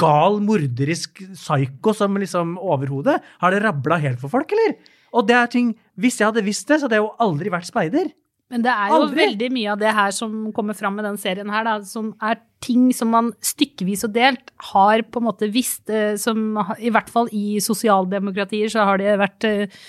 gal, 0.00 0.38
morderisk 0.44 1.20
psyko 1.34 1.94
som 1.96 2.16
liksom 2.20 2.56
overhodet? 2.60 3.18
Har 3.42 3.54
det 3.54 3.62
rabla 3.64 4.00
helt 4.00 4.22
for 4.22 4.32
folk, 4.32 4.52
eller? 4.56 4.78
Og 5.16 5.26
det 5.26 5.34
er 5.34 5.48
ting 5.50 5.70
Hvis 5.98 6.20
jeg 6.20 6.30
hadde 6.30 6.44
visst 6.46 6.68
det, 6.70 6.78
så 6.78 6.86
hadde 6.86 7.00
jeg 7.00 7.04
jo 7.04 7.14
aldri 7.20 7.50
vært 7.52 7.68
speider. 7.68 8.12
Men 8.50 8.64
det 8.64 8.72
er 8.72 8.90
jo 8.90 9.00
Aldri. 9.04 9.18
veldig 9.22 9.48
mye 9.54 9.72
av 9.72 9.78
det 9.78 9.94
her 9.94 10.14
som 10.14 10.36
kommer 10.54 10.74
fram 10.74 10.96
med 10.98 11.06
den 11.06 11.18
serien 11.22 11.50
her, 11.54 11.66
da, 11.68 11.76
som 11.86 12.10
er 12.18 12.40
ting 12.64 12.90
som 12.96 13.12
man 13.14 13.30
stykkevis 13.46 14.02
og 14.08 14.14
delt 14.16 14.50
har 14.72 15.04
på 15.06 15.22
en 15.22 15.28
måte 15.28 15.48
visst, 15.54 15.84
eh, 15.88 16.16
som 16.20 16.58
i 16.78 16.90
hvert 16.92 17.10
fall 17.12 17.30
i 17.32 17.60
sosialdemokratier 17.62 18.72
så 18.72 18.88
har 18.88 19.00
det 19.00 19.14
vært 19.22 19.46
eh, 19.48 19.80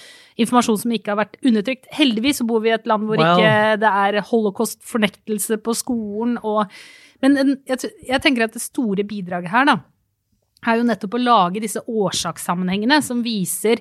informasjon 0.41 0.79
som 0.83 0.93
ikke 0.93 1.13
har 1.13 1.19
vært 1.23 1.39
undertrykt. 1.41 1.89
Heldigvis 1.97 2.41
så 2.41 2.47
bor 2.47 2.61
vi 2.63 2.71
i 2.71 2.77
et 2.77 2.85
land 2.89 3.09
hvor 3.09 3.19
Well. 3.19 3.41
ikke 3.41 3.81
det 3.81 3.93
er 4.05 4.21
holocaust-fornektelse 4.29 5.57
på 5.65 5.77
skolen 5.77 6.37
og 6.41 6.67
Men 7.21 7.37
jeg, 7.69 7.91
jeg 8.01 8.17
tenker 8.17 8.47
at 8.47 8.55
det 8.55 8.63
store 8.63 9.03
bidraget 9.05 9.51
her, 9.53 9.67
da, 9.69 9.75
er 10.67 10.77
jo 10.77 10.83
nettopp 10.85 11.15
å 11.17 11.21
lage 11.23 11.61
disse 11.63 11.81
årsakssammenhengene 11.89 12.99
som 13.01 13.23
viser 13.25 13.79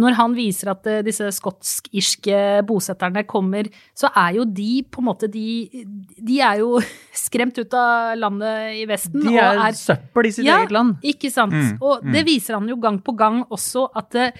Når 0.00 0.14
han 0.16 0.32
viser 0.36 0.70
at 0.72 0.86
eh, 0.88 1.02
disse 1.04 1.26
skotsk-irske 1.36 2.62
bosetterne 2.68 3.24
kommer, 3.28 3.68
så 3.94 4.08
er 4.16 4.38
jo 4.38 4.46
de 4.48 4.82
på 4.88 5.02
en 5.02 5.08
måte 5.10 5.28
de 5.28 5.84
De 6.16 6.38
er 6.40 6.62
jo 6.62 6.78
skremt 7.26 7.58
ut 7.60 7.74
av 7.76 8.16
landet 8.16 8.78
i 8.80 8.86
Vesten. 8.88 9.20
De 9.26 9.34
og 9.36 9.60
er 9.68 9.76
søppel 9.76 10.30
i 10.30 10.32
sitt 10.32 10.46
Ja, 10.48 10.62
eget 10.62 10.72
land. 10.72 10.96
Ikke 11.04 11.30
sant. 11.32 11.52
Mm, 11.52 11.76
Og 11.84 12.08
det 12.12 12.24
viser 12.28 12.56
han 12.58 12.68
jo 12.70 12.76
gang 12.80 12.98
på 13.04 13.12
gang 13.18 13.42
også, 13.52 13.88
at 13.98 14.14
eh, 14.16 14.32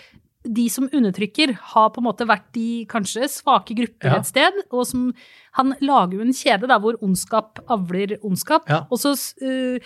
de 0.42 0.64
som 0.72 0.88
undertrykker, 0.90 1.52
har 1.70 1.90
på 1.94 2.00
en 2.02 2.06
måte 2.08 2.24
vært 2.26 2.48
de 2.56 2.82
kanskje 2.90 3.28
svake 3.30 3.76
grupper 3.78 4.08
Ja. 4.10 4.16
et 4.18 4.26
sted. 4.26 4.56
Og 4.72 4.86
som 4.88 5.12
Han 5.54 5.74
lager 5.84 6.16
jo 6.16 6.24
en 6.24 6.32
kjede 6.32 6.66
der 6.66 6.80
hvor 6.80 6.96
ondskap 7.04 7.60
avler 7.68 8.16
ondskap. 8.24 8.64
Ja. 8.72 8.86
Og 8.90 8.98
så 8.98 9.12
eh, 9.44 9.78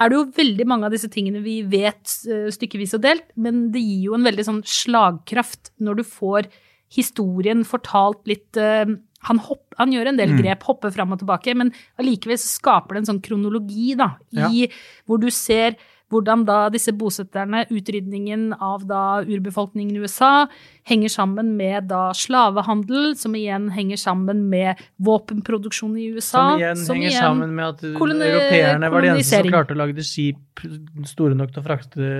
er 0.00 0.10
det 0.10 0.18
jo 0.18 0.26
veldig 0.36 0.66
mange 0.66 0.88
av 0.88 0.94
disse 0.94 1.10
tingene 1.12 1.42
vi 1.44 1.60
vet 1.70 2.16
eh, 2.26 2.48
stykkevis 2.54 2.96
og 2.98 3.04
delt, 3.04 3.26
men 3.36 3.68
det 3.74 3.82
gir 3.84 4.10
jo 4.10 4.16
en 4.18 4.26
veldig 4.26 4.46
sånn 4.46 4.62
slagkraft 4.66 5.70
når 5.78 6.00
du 6.00 6.04
får 6.08 6.48
historien 6.94 7.62
fortalt 7.66 8.22
litt 8.30 8.58
eh, 8.60 8.86
han, 9.24 9.40
hopp, 9.40 9.64
han 9.78 9.92
gjør 9.94 10.10
en 10.10 10.18
del 10.20 10.34
Mm. 10.34 10.42
grep, 10.42 10.66
hopper 10.68 10.92
fram 10.92 11.14
og 11.14 11.22
tilbake, 11.22 11.54
men 11.56 11.72
allikevel 11.98 12.38
skaper 12.38 12.94
det 12.94 13.02
en 13.04 13.10
sånn 13.14 13.22
kronologi, 13.24 13.94
da, 13.96 14.16
i 14.52 14.66
hvor 15.06 15.20
du 15.22 15.30
ser 15.32 15.78
hvordan 16.14 16.44
da 16.48 16.58
disse 16.72 16.94
bosetterne, 16.96 17.64
utrydningen 17.74 18.52
av 18.62 18.86
da 18.88 19.02
urbefolkningen 19.26 19.96
i 19.96 20.04
USA, 20.04 20.46
henger 20.88 21.12
sammen 21.12 21.54
med 21.58 21.88
da 21.90 22.06
slavehandel, 22.16 23.14
som 23.18 23.34
igjen 23.38 23.70
henger 23.74 24.00
sammen 24.00 24.44
med 24.52 24.80
våpenproduksjon 25.02 25.96
i 25.98 26.10
USA. 26.14 26.52
Som 26.54 26.62
igjen 26.62 26.84
henger 26.86 27.18
sammen 27.18 27.56
med 27.56 27.72
at 27.72 27.84
europeerne 27.84 28.92
var 28.92 29.04
de 29.04 29.14
eneste 29.14 29.42
som 29.42 29.50
klarte 29.50 29.76
å 29.76 29.82
lage 29.82 30.06
skip 30.06 30.64
store 31.08 31.34
nok 31.38 31.54
til 31.54 31.62
å 31.62 31.66
frakte 31.66 32.12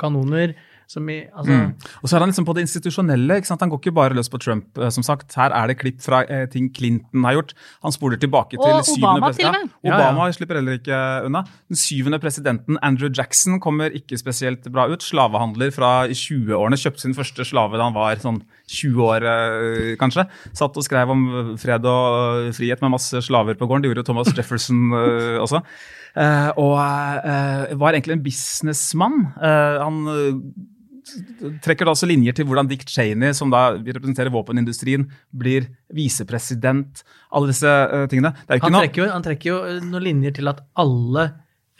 kanoner. 0.00 0.54
Som 0.86 1.08
i, 1.08 1.24
altså, 1.34 1.52
Mm. 1.54 1.74
Og 2.02 2.08
så 2.10 2.16
er 2.16 2.20
han 2.20 2.28
liksom 2.28 2.44
på 2.46 2.54
det 2.54 2.64
institusjonelle. 2.66 3.36
ikke 3.40 3.46
sant? 3.46 3.60
Han 3.60 3.70
går 3.70 3.80
ikke 3.80 3.94
bare 3.94 4.14
løs 4.14 4.28
på 4.28 4.38
Trump. 4.40 4.76
eh, 4.78 4.88
som 4.90 5.02
sagt. 5.02 5.32
Her 5.34 5.50
er 5.50 5.66
det 5.68 5.78
klipp 5.78 6.00
fra 6.02 6.22
eh, 6.28 6.46
ting 6.46 6.70
Clinton 6.74 7.24
har 7.24 7.34
gjort. 7.34 7.54
Han 7.82 7.92
spoler 7.92 8.16
tilbake 8.20 8.50
til 8.58 8.60
Og 8.60 8.84
syvende 8.84 9.16
Obama 9.22 9.32
til 9.32 9.46
og 9.46 9.52
med. 9.52 9.70
Ja, 9.82 9.90
Ja, 9.90 9.98
ja. 9.98 10.10
Obama 10.12 10.32
slipper 10.32 10.54
heller 10.60 10.78
ikke 10.78 11.24
unna. 11.26 11.44
Den 11.68 11.76
syvende 11.76 12.18
presidenten, 12.20 12.78
Andrew 12.82 13.08
Jackson, 13.10 13.58
kommer 13.60 13.90
ikke 13.94 14.18
spesielt 14.18 14.62
bra 14.72 14.86
ut. 14.88 15.00
Slavehandler 15.02 15.72
fra 15.72 16.04
i 16.06 16.12
20-årene. 16.14 16.76
Kjøpte 16.76 17.00
sin 17.00 17.14
første 17.14 17.44
slave 17.44 17.76
da 17.78 17.84
han 17.84 17.94
var 17.94 18.16
sånn 18.16 18.42
20 18.68 19.02
år, 19.02 19.24
eh, 19.24 19.96
kanskje. 19.96 20.26
Satt 20.52 20.76
og 20.76 20.84
skrev 20.84 21.10
om 21.10 21.56
fred 21.58 21.84
og 21.84 22.52
frihet 22.54 22.80
med 22.82 22.90
masse 22.92 23.14
slaver 23.24 23.54
på 23.54 23.66
gården. 23.66 23.82
Det 23.82 23.90
gjorde 23.90 24.04
jo 24.04 24.12
Thomas 24.12 24.32
Jefferson 24.36 24.92
eh, 24.92 25.38
også. 25.40 25.62
Eh, 26.16 26.50
og 26.56 26.78
eh, 26.78 27.74
var 27.74 27.92
egentlig 27.96 28.12
en 28.18 28.22
businessmann. 28.22 29.32
Eh, 29.42 29.78
han 29.82 30.06
eh, 30.08 30.38
trekker 31.64 31.86
da 31.86 31.92
også 31.94 32.08
linjer 32.08 32.36
til 32.36 32.46
hvordan 32.48 32.68
Dick 32.70 32.84
Cheney, 32.88 33.34
som 33.36 33.52
da 33.52 33.74
representerer 33.76 34.32
våpenindustrien, 34.34 35.06
blir 35.36 35.68
visepresident. 35.94 37.04
Alle 37.34 37.52
disse 37.52 37.70
uh, 37.70 38.04
tingene. 38.10 38.34
Han, 38.50 38.78
trekker 38.78 39.04
jo, 39.04 39.08
han 39.12 39.24
trekker 39.26 39.50
jo 39.50 39.58
eh, 39.68 39.80
noen 39.84 40.06
linjer 40.08 40.36
til 40.40 40.50
at 40.52 40.62
alle, 40.80 41.28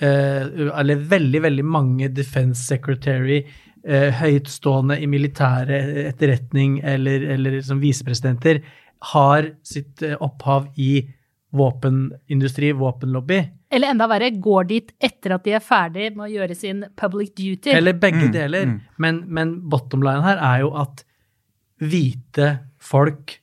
uh, 0.05 0.49
eller 0.81 1.07
veldig, 1.15 1.45
veldig 1.49 1.67
mange 1.77 2.11
defense 2.15 2.67
secretary, 2.67 3.45
høytstående 3.85 4.97
i 4.97 5.07
militære 5.13 5.79
etterretning 6.07 6.79
eller, 6.89 7.27
eller 7.35 7.59
som 7.61 7.83
visepresidenter, 7.83 8.63
har 9.13 9.51
sitt 9.61 10.01
opphav 10.25 10.71
i 10.81 11.03
våpenindustri, 11.55 12.73
våpenlobby. 12.75 13.39
Eller 13.75 13.91
enda 13.95 14.09
verre, 14.11 14.31
går 14.43 14.67
dit 14.71 14.93
etter 15.03 15.35
at 15.37 15.45
de 15.47 15.55
er 15.55 15.63
ferdig 15.63 16.09
med 16.17 16.27
å 16.27 16.33
gjøre 16.33 16.57
sin 16.59 16.85
public 16.99 17.31
duty. 17.39 17.71
Eller 17.75 17.95
begge 17.99 18.27
Mm, 18.29 18.33
deler. 18.35 18.67
mm. 18.67 18.81
Men, 18.99 19.23
men 19.29 19.55
bottom 19.71 20.03
line 20.03 20.23
her 20.27 20.39
er 20.43 20.61
jo 20.65 20.73
at 20.83 21.05
hvite 21.83 22.49
folk 22.79 23.39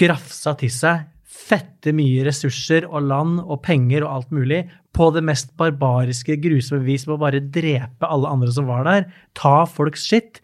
grafsa 0.00 0.54
til 0.58 0.72
seg 0.72 1.04
fette 1.34 1.92
mye 1.92 2.22
ressurser 2.24 2.86
og 2.86 3.02
land 3.10 3.40
og 3.42 3.58
penger 3.66 4.04
og 4.06 4.12
alt 4.16 4.30
mulig 4.32 4.62
på 4.94 5.08
det 5.12 5.24
mest 5.26 5.50
barbariske, 5.58 6.36
grusomme 6.40 6.84
vis 6.86 7.04
med 7.08 7.16
å 7.16 7.22
bare 7.24 7.40
drepe 7.42 8.06
alle 8.06 8.30
andre 8.30 8.52
som 8.54 8.68
var 8.70 8.84
der, 8.86 9.08
ta 9.34 9.64
folks 9.66 10.06
skitt, 10.06 10.38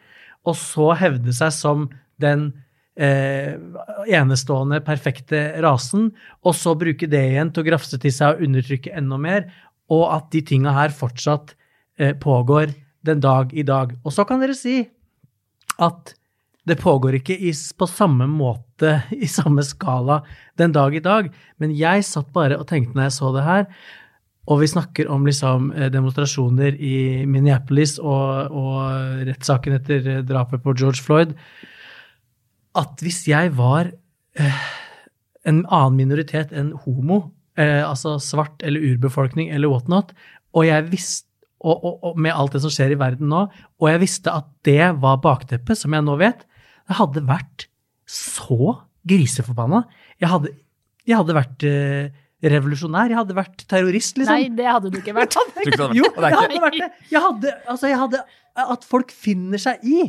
og 0.44 0.56
så 0.58 0.90
hevde 0.98 1.32
seg 1.36 1.54
som 1.54 1.86
den 2.20 2.48
eh, 3.00 3.56
enestående, 4.10 4.82
perfekte 4.84 5.42
rasen, 5.64 6.10
og 6.44 6.56
så 6.56 6.76
bruke 6.78 7.08
det 7.10 7.24
igjen 7.32 7.52
til 7.54 7.64
å 7.64 7.68
grafse 7.70 8.00
til 8.00 8.14
seg 8.14 8.36
og 8.36 8.46
undertrykke 8.48 8.94
enda 9.00 9.18
mer, 9.20 9.48
og 9.90 10.06
at 10.14 10.30
de 10.34 10.44
tinga 10.46 10.74
her 10.76 10.94
fortsatt 10.94 11.54
eh, 11.98 12.14
pågår 12.14 12.74
den 13.06 13.22
dag 13.24 13.54
i 13.56 13.64
dag. 13.66 13.96
Og 14.04 14.14
så 14.14 14.26
kan 14.28 14.42
dere 14.42 14.56
si 14.58 14.82
at 15.80 16.14
det 16.68 16.76
pågår 16.78 17.16
ikke 17.18 17.34
i, 17.34 17.52
på 17.52 17.88
samme 17.88 18.28
måte, 18.30 19.00
i 19.24 19.28
samme 19.30 19.64
skala, 19.66 20.20
den 20.60 20.76
dag 20.76 20.94
i 20.94 21.02
dag. 21.04 21.32
Men 21.58 21.74
jeg 21.76 22.06
satt 22.06 22.30
bare 22.36 22.60
og 22.60 22.68
tenkte 22.70 22.98
når 22.98 23.08
jeg 23.08 23.16
så 23.16 23.32
det 23.34 23.46
her, 23.48 23.66
og 24.50 24.62
vi 24.62 24.70
snakker 24.70 25.10
om 25.12 25.26
liksom 25.28 25.70
eh, 25.76 25.90
demonstrasjoner 25.92 26.76
i 26.76 27.24
Minneapolis 27.28 27.98
og, 28.02 28.54
og 28.56 29.26
rettssaken 29.28 29.76
etter 29.76 30.08
eh, 30.08 30.22
drapet 30.26 30.64
på 30.64 30.74
George 30.78 31.04
Floyd, 31.04 31.36
at 32.78 33.02
hvis 33.04 33.24
jeg 33.28 33.54
var 33.58 33.90
eh, 34.38 34.60
en 35.48 35.64
annen 35.66 35.96
minoritet 35.98 36.52
enn 36.56 36.72
homo, 36.84 37.22
eh, 37.58 37.80
altså 37.82 38.18
svart 38.22 38.62
eller 38.66 38.84
urbefolkning 38.92 39.50
eller 39.54 39.72
whatnot, 39.72 40.14
og 40.54 40.66
jeg 40.68 40.86
visste 40.92 41.26
og, 41.60 41.82
og, 41.84 41.96
og 42.08 42.20
med 42.24 42.32
alt 42.32 42.54
det 42.56 42.62
som 42.64 42.72
skjer 42.72 42.94
i 42.94 43.00
verden 43.00 43.28
nå, 43.28 43.42
og 43.52 43.90
jeg 43.90 44.00
visste 44.00 44.32
at 44.32 44.46
det 44.64 44.94
var 45.02 45.18
bakteppet, 45.20 45.76
som 45.76 45.92
jeg 45.92 46.06
nå 46.06 46.14
vet, 46.20 46.46
det 46.88 46.96
hadde 46.96 47.22
vært 47.28 47.66
så 48.08 48.78
griseforbanna. 49.06 49.82
Jeg 50.22 50.30
hadde, 50.32 50.54
jeg 51.04 51.18
hadde 51.20 51.36
vært 51.36 51.66
eh, 51.68 52.16
revolusjonær, 52.48 53.12
jeg 53.12 53.18
hadde 53.20 53.36
vært 53.36 53.66
terrorist, 53.68 54.16
liksom. 54.16 54.40
Nei, 54.40 54.48
det 54.56 54.66
hadde 54.70 54.92
du 54.92 54.98
ikke 55.02 55.14
vært. 55.16 55.36
Jo, 55.98 56.08
det 56.16 56.32
jeg 56.32 56.40
hadde 56.40 56.64
vært 56.64 56.80
det. 56.80 56.90
Jeg 57.12 57.24
hadde, 57.26 57.54
altså, 57.66 57.90
jeg 57.90 58.00
hadde 58.00 58.24
At 58.60 58.84
folk 58.88 59.12
finner 59.14 59.60
seg 59.60 59.84
i 59.86 60.08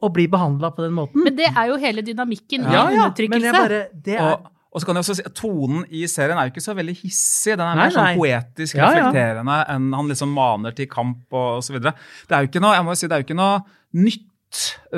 å 0.00 0.08
bli 0.12 0.24
behandla 0.32 0.70
på 0.76 0.84
den 0.86 0.94
måten. 0.96 1.22
Men 1.24 1.36
det 1.36 1.50
er 1.50 1.68
jo 1.70 1.76
hele 1.82 2.02
dynamikken 2.06 2.64
i 2.64 2.72
ja, 2.72 2.72
ja, 2.78 2.86
men 2.88 3.02
undertrykkelse. 3.04 3.52
bare 3.56 3.80
Det 3.92 4.16
er 4.16 4.24
Og, 4.30 4.48
og 4.70 4.80
så 4.80 4.86
kan 4.86 4.96
jeg 4.96 5.04
også 5.04 5.16
si 5.18 5.26
at 5.26 5.34
Tonen 5.34 5.84
i 5.90 6.04
serien 6.08 6.38
er 6.38 6.46
jo 6.48 6.52
ikke 6.54 6.62
så 6.64 6.74
veldig 6.78 6.94
hissig. 7.02 7.56
Den 7.58 7.66
er 7.66 7.74
Nei, 7.74 7.84
mer 7.88 7.94
sånn 7.96 8.06
nei. 8.06 8.16
poetisk 8.20 8.78
Ja, 8.78 8.86
ja. 8.86 8.90
reflekterende 9.10 9.56
enn 9.74 9.92
han 9.98 10.08
liksom 10.12 10.32
maner 10.36 10.76
til 10.78 10.86
kamp 10.92 11.34
og 11.34 11.58
osv. 11.58 11.80
Det 11.82 11.92
er 12.36 12.44
jo 12.46 12.50
ikke 12.52 12.62
noe 12.62 12.76
jeg 12.78 12.86
må 12.86 12.94
jo 12.94 13.00
si, 13.02 13.08
det 13.10 13.16
er 13.18 13.24
jo 13.24 13.28
ikke 13.28 13.40
noe 13.40 13.60
nytt 14.06 14.26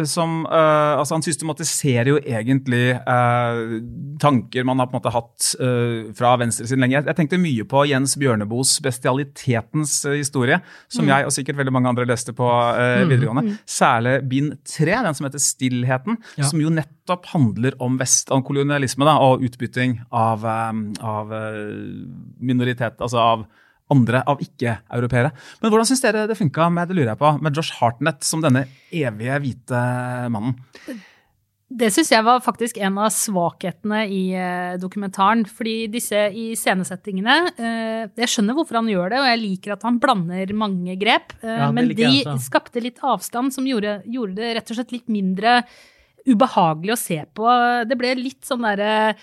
som 0.09 0.47
uh, 0.47 0.97
Altså, 0.99 1.17
han 1.17 1.25
systematiserer 1.25 2.09
jo 2.09 2.19
egentlig 2.19 2.95
uh, 3.05 3.77
tanker 4.23 4.65
man 4.65 4.81
har 4.81 4.89
på 4.89 4.97
en 4.97 5.01
måte 5.01 5.13
hatt 5.13 5.49
uh, 5.61 6.13
fra 6.17 6.35
venstresiden 6.41 6.81
lenge. 6.85 6.97
Jeg, 6.97 7.07
jeg 7.11 7.19
tenkte 7.19 7.41
mye 7.43 7.67
på 7.69 7.85
Jens 7.91 8.17
Bjørneboes 8.21 8.79
'Bestialitetens 8.85 9.95
eh, 10.09 10.19
historie', 10.21 10.61
som 10.89 11.09
jeg 11.09 11.27
og 11.27 11.33
sikkert 11.35 11.59
veldig 11.61 11.73
mange 11.75 11.91
andre 11.93 12.07
leste 12.09 12.33
på 12.37 12.49
eh, 12.49 13.03
videregående. 13.09 13.57
Særlig 13.69 14.15
bind 14.31 14.55
tre, 14.69 14.95
den 15.05 15.15
som 15.15 15.27
heter 15.29 15.43
'Stillheten', 15.43 16.17
Ja. 16.39 16.45
som 16.49 16.61
jo 16.61 16.71
nettopp 16.73 17.27
handler 17.35 17.77
om 17.81 17.99
vest, 17.99 18.31
om 18.31 18.43
kolonialisme 18.43 19.05
da, 19.05 19.19
og 19.21 19.43
utbytting 19.45 20.01
av, 20.13 20.45
um, 20.45 20.95
av 21.01 21.33
eh, 21.33 21.75
minoritet, 22.41 23.01
altså 23.01 23.19
av 23.19 23.45
andre, 23.93 24.25
av 24.27 24.43
ikke-europeere. 24.43 25.33
Men 25.63 25.73
hvordan 25.73 25.89
syns 25.93 26.03
dere 26.05 26.27
det 26.31 26.39
funka 26.39 26.69
med 26.73 26.91
det 26.91 26.99
lurer 26.99 27.13
jeg 27.15 27.23
på, 27.23 27.33
med 27.45 27.57
Josh 27.57 27.79
Hartnett 27.79 28.27
som 28.27 28.43
denne 28.45 28.67
evige 28.91 29.41
hvite 29.45 29.87
mannen? 30.33 30.57
Det 31.73 31.89
syns 31.95 32.11
jeg 32.13 32.25
var 32.27 32.43
faktisk 32.45 32.77
en 32.85 32.99
av 33.01 33.13
svakhetene 33.15 34.03
i 34.13 34.23
eh, 34.37 34.75
dokumentaren. 34.81 35.45
Fordi 35.49 35.87
disse 35.93 36.19
iscenesettingene 36.37 37.37
eh, 37.57 38.03
Jeg 38.21 38.29
skjønner 38.29 38.59
hvorfor 38.59 38.81
han 38.83 38.91
gjør 38.93 39.15
det, 39.15 39.21
og 39.23 39.29
jeg 39.31 39.41
liker 39.41 39.77
at 39.77 39.87
han 39.89 40.01
blander 40.03 40.53
mange 40.59 40.99
grep. 41.01 41.33
eh, 41.41 41.63
Ja, 41.63 41.71
men 41.73 41.89
de 41.93 42.11
jeg 42.11 42.45
skapte 42.45 42.83
litt 42.85 43.01
avstand 43.01 43.55
som 43.57 43.69
gjorde, 43.69 44.01
gjorde 44.05 44.37
det 44.41 44.53
rett 44.59 44.75
og 44.75 44.81
slett 44.81 44.93
litt 44.93 45.09
mindre 45.13 45.63
ubehagelig 46.29 46.95
å 46.95 47.01
se 47.01 47.23
på. 47.35 47.49
Det 47.89 47.97
ble 47.99 48.13
litt 48.21 48.45
sånn 48.47 48.63
derre 48.69 49.17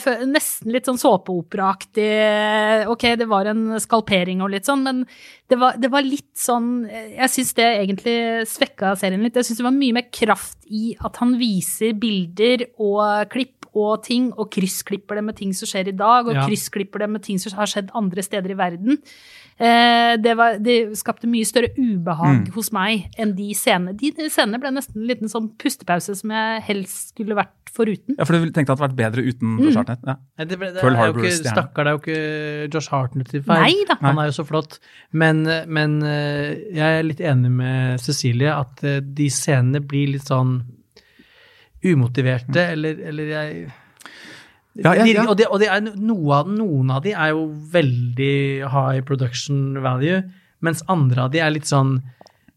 føler, 0.00 0.26
Nesten 0.32 0.72
litt 0.72 0.86
sånn 0.88 0.96
såpeoperaaktig. 0.96 2.88
Ok, 2.88 3.04
det 3.20 3.28
var 3.28 3.44
en 3.50 3.78
skalpering 3.82 4.40
og 4.40 4.50
litt 4.54 4.64
sånn, 4.64 4.82
men 4.86 5.02
det 5.52 5.58
var, 5.60 5.76
det 5.76 5.90
var 5.92 6.00
litt 6.06 6.30
sånn 6.38 6.86
Jeg 6.88 7.28
syns 7.28 7.52
det 7.58 7.66
egentlig 7.82 8.16
svekka 8.48 8.94
serien 8.96 9.22
litt. 9.22 9.36
Jeg 9.36 9.44
syns 9.50 9.60
det 9.60 9.66
var 9.68 9.76
mye 9.76 9.92
mer 9.98 10.08
kraft 10.10 10.58
i 10.72 10.96
at 11.04 11.16
han 11.20 11.36
viser 11.36 11.92
bilder 11.92 12.64
og 12.78 13.28
klipp 13.28 13.58
og 13.72 14.02
ting, 14.04 14.32
og 14.36 14.50
kryssklipper 14.52 15.16
det 15.16 15.24
med 15.24 15.36
ting 15.36 15.52
som 15.56 15.68
skjer 15.68 15.88
i 15.88 15.96
dag, 15.96 16.26
og 16.26 16.34
Ja. 16.34 16.46
kryssklipper 16.46 16.98
det 17.00 17.08
med 17.08 17.22
ting 17.22 17.38
som 17.38 17.52
har 17.56 17.66
skjedd 17.66 17.88
andre 17.94 18.20
steder 18.22 18.50
i 18.52 18.58
verden. 18.58 18.98
Eh, 19.60 20.14
det, 20.22 20.32
var, 20.38 20.56
det 20.62 20.76
skapte 20.98 21.28
mye 21.30 21.46
større 21.46 21.72
ubehag 21.76 22.48
hos 22.54 22.70
meg 22.74 23.08
enn 23.20 23.34
de 23.36 23.50
scenene. 23.56 23.94
De 23.98 24.12
scenene 24.32 24.60
ble 24.62 24.72
nesten 24.74 25.02
en 25.02 25.10
liten 25.10 25.32
sånn 25.32 25.50
pustepause 25.60 26.16
som 26.18 26.32
jeg 26.34 26.62
helst 26.68 27.12
skulle 27.12 27.36
vært 27.38 27.72
foruten. 27.72 28.16
Ja, 28.18 28.26
For 28.28 28.36
du 28.36 28.50
tenkte 28.52 28.74
at 28.74 28.80
det 28.80 28.86
hadde 28.86 28.88
vært 28.88 28.98
bedre 29.00 29.24
uten 29.28 29.56
Josh 29.62 29.78
Hartnett? 29.80 30.02
Ja. 30.08 30.16
ja 30.40 30.48
det, 30.48 30.58
ble, 30.60 30.72
det 30.74 30.82
Pearl 30.84 30.96
er 30.96 30.98
jo 30.98 31.12
Harbor 31.12 31.28
ikke. 31.28 31.52
Stakkar, 31.52 31.88
det 31.88 31.92
er 31.92 31.96
jo 31.96 32.02
ikke 32.02 32.72
Josh 32.74 32.92
Hartnett 32.92 33.32
til 33.32 33.44
feil. 33.46 33.64
Nei 33.66 33.88
da. 33.88 33.98
Han 34.02 34.20
er 34.22 34.30
jo 34.30 34.36
så 34.40 34.46
flott. 34.48 34.78
Men, 35.12 35.44
men 35.68 35.98
eh, 36.08 36.48
jeg 36.72 36.98
er 36.98 37.06
litt 37.06 37.22
enig 37.32 37.52
med 37.60 38.02
Cecilie 38.02 38.56
at 38.56 38.82
eh, 38.86 39.00
de 39.04 39.28
scenene 39.32 39.84
blir 39.84 40.14
litt 40.16 40.32
sånn 40.32 40.58
umotiverte, 41.82 42.62
eller, 42.76 43.00
eller 43.10 43.30
jeg 43.32 43.62
Ja, 44.80 44.94
ja, 44.96 45.04
ja. 45.04 45.26
Og, 45.28 45.36
det, 45.36 45.48
og 45.52 45.60
det 45.60 45.68
er, 45.68 45.84
av, 45.84 46.48
noen 46.48 46.94
av 46.94 47.02
de 47.04 47.12
er 47.12 47.34
jo 47.34 47.44
veldig 47.74 48.34
high 48.72 49.04
production 49.04 49.76
value, 49.84 50.22
mens 50.64 50.80
andre 50.92 51.26
av 51.26 51.34
de 51.34 51.42
er 51.44 51.52
litt 51.52 51.68
sånn 51.68 51.98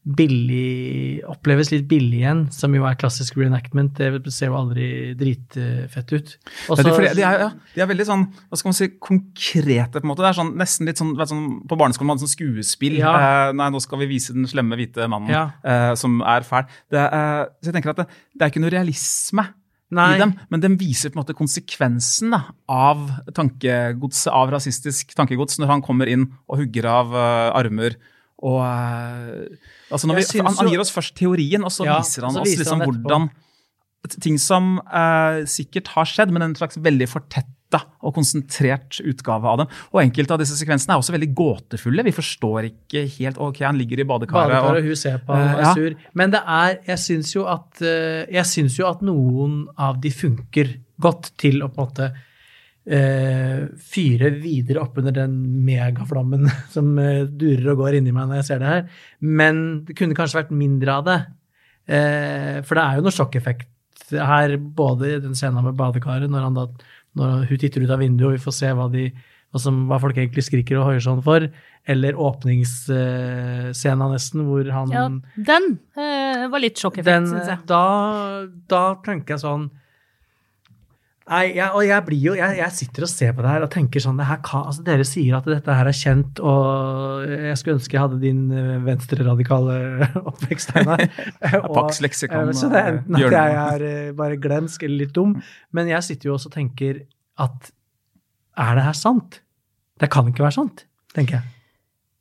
billig 0.06 1.24
Oppleves 1.26 1.72
litt 1.72 1.88
billig 1.90 2.20
igjen, 2.20 2.44
som 2.54 2.74
jo 2.78 2.86
er 2.86 2.98
klassisk 3.00 3.40
reenactment. 3.40 3.98
Det 3.98 4.34
ser 4.34 4.52
jo 4.52 4.60
aldri 4.60 4.88
dritfett 5.18 6.14
ut. 6.14 6.34
Også, 6.70 6.86
de, 6.86 6.94
de, 7.18 7.24
er, 7.26 7.42
ja, 7.42 7.50
de 7.74 7.82
er 7.82 7.90
veldig 7.90 8.06
sånn, 8.12 8.28
hva 8.46 8.60
skal 8.60 8.70
man 8.70 8.78
si, 8.78 8.92
konkrete, 9.02 9.98
på 9.98 10.06
en 10.06 10.12
måte. 10.12 10.22
Det 10.22 10.30
er 10.30 10.38
sånn, 10.38 10.54
nesten 10.62 10.92
litt 10.92 11.02
sånn, 11.02 11.16
sånn 11.18 11.48
På 11.66 11.80
barneskolen 11.82 12.12
man 12.12 12.20
hadde 12.20 12.28
sånn 12.28 12.36
skuespill. 12.36 13.00
Ja. 13.02 13.16
Eh, 13.18 13.58
nei, 13.58 13.72
nå 13.74 13.82
skal 13.84 14.04
vi 14.04 14.12
vise 14.14 14.38
den 14.38 14.46
slemme 14.50 14.78
hvite 14.78 15.10
mannen 15.10 15.34
eh, 15.34 15.92
som 16.00 16.22
er 16.22 16.46
fæl. 16.46 16.70
Det, 16.94 17.02
eh, 17.02 17.44
så 17.58 17.72
jeg 17.72 17.80
tenker 17.80 17.96
at 17.96 18.04
det, 18.04 18.10
det 18.36 18.46
er 18.46 18.54
ikke 18.54 18.62
noe 18.62 18.76
realisme 18.78 19.50
Nei. 19.94 20.16
i 20.16 20.20
dem, 20.20 20.34
men 20.50 20.64
den 20.64 20.76
viser 20.82 21.12
på 21.12 21.20
en 21.20 21.22
måte 21.22 21.36
konsekvensen 21.38 22.34
da, 22.34 22.42
av 22.72 23.04
tankegodset, 23.38 24.32
av 24.34 24.50
rasistisk 24.56 25.14
tankegods, 25.18 25.60
når 25.62 25.70
han 25.76 25.84
kommer 25.86 26.10
inn 26.10 26.26
og 26.50 26.64
hugger 26.64 26.88
av 26.90 27.14
uh, 27.14 27.54
armer. 27.54 28.00
Og, 28.42 28.60
uh, 28.66 29.46
altså 29.94 30.10
når 30.10 30.20
vi, 30.20 30.26
han, 30.42 30.58
han 30.58 30.72
gir 30.74 30.82
oss 30.82 30.94
først 30.96 31.16
teorien, 31.20 31.64
og 31.64 31.74
så 31.74 31.86
Ja, 31.86 32.00
viser 32.02 32.26
han 32.26 32.34
så 32.34 32.44
viser 32.44 32.66
oss 32.66 32.66
liksom 32.66 32.82
han 32.82 32.90
hvordan 32.90 33.30
ting 34.22 34.40
som 34.42 34.76
uh, 34.90 35.46
sikkert 35.50 35.94
har 35.94 36.10
skjedd, 36.10 36.34
men 36.34 36.50
en 36.50 36.58
slags 36.58 36.82
veldig 36.82 37.08
fortetta 37.76 38.06
og 38.06 38.14
konsentrert 38.16 39.00
utgave 39.04 39.50
av 39.50 39.62
dem. 39.62 39.72
Og 39.94 40.02
enkelte 40.04 40.36
av 40.36 40.42
disse 40.42 40.58
sekvensene 40.60 40.96
er 40.96 41.02
også 41.02 41.16
veldig 41.16 41.32
gåtefulle. 41.36 42.06
Vi 42.06 42.16
forstår 42.16 42.70
ikke 42.70 43.06
helt 43.18 43.40
Ok, 43.42 43.64
han 43.66 43.80
ligger 43.80 44.00
i 44.00 44.08
badekaret. 44.08 44.54
Badekaret, 44.54 44.84
og, 44.84 44.90
hun 44.90 45.00
ser 45.00 45.18
på 45.26 45.34
ham 45.34 45.56
og 45.56 45.64
er 45.64 45.74
sur. 45.74 45.92
ja. 45.92 46.14
Men 46.14 46.32
det 46.32 46.42
er 46.46 46.78
Jeg 46.88 47.00
syns 47.00 47.36
jo 47.36 47.46
eh, 47.48 48.78
jo 48.80 48.88
at 48.88 49.02
noen 49.02 49.68
av 49.78 50.00
de 50.02 50.12
funker 50.12 50.80
godt 51.02 51.34
til 51.38 51.64
å 51.64 51.70
på 51.70 51.82
en 51.82 51.90
måte 51.90 52.10
eh, 52.86 53.66
fyre 53.82 54.30
videre 54.40 54.84
oppunder 54.86 55.12
den 55.12 55.36
megaflammen 55.66 56.48
som 56.76 56.98
eh, 57.00 57.26
durer 57.26 57.74
og 57.74 57.84
går 57.84 58.00
inni 58.00 58.14
meg 58.16 58.30
når 58.30 58.42
jeg 58.42 58.50
ser 58.52 58.62
det 58.62 58.74
her. 58.74 58.86
Men 59.20 59.86
det 59.88 59.98
kunne 59.98 60.18
kanskje 60.18 60.44
vært 60.44 60.56
mindre 60.56 61.00
av 61.00 61.08
det. 61.10 61.22
Eh, 61.86 62.62
for 62.66 62.78
det 62.78 62.84
er 62.86 63.00
jo 63.00 63.06
noe 63.06 63.16
sjokkeffekt 63.16 63.72
her, 64.14 64.58
både 64.58 65.16
i 65.16 65.20
den 65.24 65.36
scenen 65.38 65.66
med 65.66 65.78
badekaret, 65.78 66.30
når, 66.30 66.48
han 66.48 66.58
da, 66.58 66.66
når 67.16 67.48
hun 67.50 67.62
titter 67.62 67.86
ut 67.86 67.94
av 67.96 68.02
vinduet 68.04 68.28
og 68.28 68.36
vi 68.36 68.44
får 68.44 68.56
se 68.58 68.72
hva, 68.76 68.90
de, 68.92 69.06
hva, 69.52 69.62
som, 69.62 69.86
hva 69.90 70.00
folk 70.04 70.18
egentlig 70.20 70.44
skriker 70.48 70.80
og 70.82 70.90
hoier 70.90 71.04
sånn 71.04 71.24
for, 71.26 71.48
eller 71.88 72.18
åpningsscena 72.20 74.10
nesten, 74.12 74.46
hvor 74.50 74.68
han 74.74 74.94
Ja, 74.94 75.06
den 75.36 75.72
eh, 75.96 76.46
var 76.52 76.64
litt 76.64 76.82
sjokkeffekt, 76.82 77.30
syns 77.32 77.52
jeg. 77.52 77.64
da, 77.70 77.84
da 78.72 78.84
tenker 79.06 79.36
jeg 79.36 79.46
sånn 79.46 79.70
Nei, 81.26 81.56
jeg, 81.56 81.66
og 81.74 81.82
jeg 81.82 82.04
blir 82.06 82.20
jo 82.22 82.34
jeg, 82.38 82.58
jeg 82.60 82.74
sitter 82.78 83.06
og 83.08 83.10
ser 83.10 83.32
på 83.34 83.42
det 83.42 83.50
her 83.50 83.64
og 83.66 83.72
tenker 83.74 84.04
sånn 84.04 84.20
det 84.20 84.28
her 84.30 84.38
kan, 84.46 84.68
altså 84.70 84.84
Dere 84.86 85.06
sier 85.10 85.34
at 85.40 85.48
dette 85.50 85.74
her 85.74 85.88
er 85.90 85.98
kjent, 85.98 86.38
og 86.38 87.24
jeg 87.32 87.56
skulle 87.58 87.80
ønske 87.80 87.98
jeg 87.98 88.04
hadde 88.04 88.20
din 88.22 88.44
eh, 88.54 88.76
venstreradikale 88.86 89.78
oppvekst, 90.30 90.76
Einar. 90.78 91.02
Og- 91.64 91.74
Pax 91.80 92.04
leksikon, 92.06 92.52
eh, 92.54 92.60
Så 92.60 92.70
det 92.70 92.78
er 92.84 92.92
enten 92.94 93.18
at 93.18 93.34
jeg 93.40 93.58
er 93.64 93.88
eh, 93.90 94.12
bare 94.22 94.38
glemsk 94.38 94.86
eller 94.86 95.02
litt 95.02 95.16
dum, 95.18 95.34
men 95.74 95.90
jeg 95.90 96.06
sitter 96.12 96.30
jo 96.30 96.38
også 96.38 96.52
og 96.54 96.58
tenker 96.60 97.02
at 97.42 97.72
er 98.62 98.78
det 98.78 98.86
her 98.86 98.96
sant? 99.02 99.42
Det 100.00 100.12
kan 100.14 100.30
ikke 100.30 100.46
være 100.46 100.60
sant, 100.62 100.86
tenker 101.18 101.40
jeg. 101.40 101.55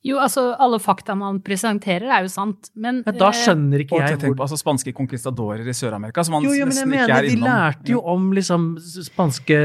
Jo, 0.05 0.19
altså, 0.21 0.51
alle 0.61 0.77
fakta 0.85 1.15
man 1.17 1.39
presenterer, 1.45 2.11
er 2.13 2.27
jo 2.27 2.33
sant, 2.33 2.69
men 2.77 3.01
ja, 3.07 3.15
da 3.17 3.31
eh, 3.31 3.39
skjønner 3.41 3.85
ikke 3.87 4.01
jeg 4.03 4.19
hvor 4.21 4.35
på 4.37 4.45
altså, 4.45 4.59
spanske 4.61 4.93
conquistadorer 4.97 5.65
i 5.65 5.75
Sør-Amerika, 5.77 6.27
som 6.27 6.37
man 6.37 6.45
Jo, 6.45 6.53
jo, 6.59 6.67
men 6.69 6.77
jeg 6.77 6.91
mener, 6.91 7.13
er 7.15 7.25
de 7.25 7.33
innom. 7.39 7.49
lærte 7.49 7.95
jo 7.95 8.03
om 8.13 8.27
liksom 8.37 8.67
spanske, 8.85 9.57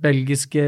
belgiske 0.00 0.64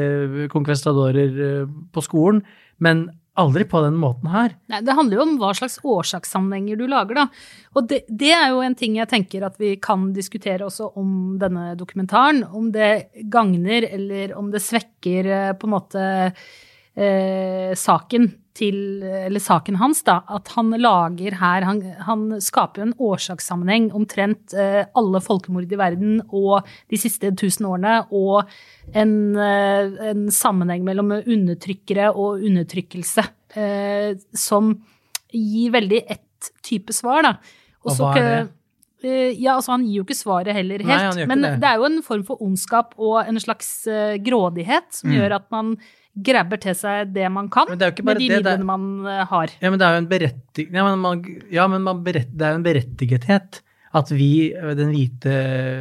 conquistadorer 0.52 1.40
eh, 1.46 1.72
på 1.88 2.04
skolen, 2.04 2.42
men 2.84 3.06
aldri 3.40 3.64
på 3.64 3.80
den 3.80 3.96
måten 3.96 4.28
her. 4.28 4.58
Nei, 4.68 4.82
det 4.84 4.92
handler 4.98 5.16
jo 5.16 5.24
om 5.24 5.32
hva 5.40 5.54
slags 5.56 5.78
årsakssammenhenger 5.88 6.76
du 6.76 6.84
lager, 6.92 7.22
da. 7.22 7.26
Og 7.72 7.88
det, 7.88 8.02
det 8.12 8.34
er 8.36 8.50
jo 8.52 8.60
en 8.60 8.76
ting 8.76 8.98
jeg 9.00 9.08
tenker 9.08 9.48
at 9.48 9.56
vi 9.56 9.72
kan 9.80 10.10
diskutere 10.12 10.68
også 10.68 10.90
om 11.00 11.38
denne 11.40 11.70
dokumentaren. 11.80 12.44
Om 12.44 12.68
det 12.76 12.92
gagner, 13.32 13.88
eller 13.88 14.36
om 14.36 14.52
det 14.52 14.60
svekker 14.60 15.32
eh, 15.32 15.50
på 15.56 15.70
en 15.70 15.76
måte 15.78 16.06
eh, 16.28 17.72
saken 17.72 18.28
til 18.56 19.02
Eller 19.02 19.40
saken 19.40 19.78
hans, 19.80 20.02
da. 20.04 20.20
At 20.28 20.50
han 20.56 20.72
lager 20.76 21.36
her 21.40 21.64
Han, 21.64 21.80
han 22.06 22.24
skaper 22.42 22.82
jo 22.82 22.86
en 22.90 22.94
årsakssammenheng 23.00 23.90
omtrent 23.96 24.52
eh, 24.54 24.82
alle 24.98 25.20
folkemord 25.24 25.72
i 25.72 25.78
verden 25.80 26.18
og 26.28 26.68
de 26.92 27.00
siste 27.00 27.32
tusen 27.38 27.68
årene, 27.70 28.02
og 28.12 28.44
en, 28.92 29.14
eh, 29.36 30.10
en 30.12 30.26
sammenheng 30.32 30.84
mellom 30.84 31.14
undertrykkere 31.22 32.10
og 32.12 32.44
undertrykkelse, 32.44 33.24
eh, 33.56 34.12
som 34.36 34.74
gir 35.32 35.72
veldig 35.72 36.02
ett 36.12 36.52
type 36.64 36.92
svar, 36.92 37.22
da. 37.24 37.36
Og 37.86 37.96
hva 37.96 38.12
er 38.18 38.28
det? 38.28 38.50
Ja, 39.40 39.56
altså 39.56 39.72
han 39.72 39.82
gir 39.88 39.96
jo 39.98 40.04
ikke 40.04 40.14
svaret 40.14 40.54
heller 40.54 40.78
helt. 40.78 41.16
Nei, 41.16 41.24
men 41.26 41.40
det. 41.42 41.56
det. 41.64 41.70
er 41.72 41.80
jo 41.80 41.88
en 41.88 42.02
form 42.06 42.22
for 42.28 42.38
ondskap 42.44 42.92
og 43.02 43.24
en 43.24 43.40
slags 43.42 43.88
grådighet 44.22 44.92
som 44.94 45.10
Mm. 45.10 45.16
gjør 45.16 45.34
at 45.40 45.48
man 45.50 45.72
grabber 46.12 46.60
til 46.60 46.74
seg 46.76 47.12
det 47.14 47.28
man 47.32 47.48
kan 47.52 47.70
det 47.72 47.92
med 48.04 48.18
de 48.20 48.28
midlene 48.28 48.66
man 48.68 48.86
eh, 49.08 49.22
har. 49.30 49.52
Ja, 49.62 49.70
men 49.72 49.80
det 49.80 49.86
er 49.88 49.94
jo 49.96 50.02
en 50.02 50.08
berettig... 50.10 50.66
Ja, 50.72 50.84
men, 50.90 50.98
man, 51.00 51.22
ja, 51.50 51.66
men 51.72 51.84
man 51.86 52.02
berett, 52.04 52.32
det 52.36 52.44
er 52.46 52.56
jo 52.56 52.60
en 52.60 52.66
berettigethet 52.66 53.62
at 53.92 54.08
vi, 54.12 54.52
den 54.76 54.88
hvite 54.94 55.32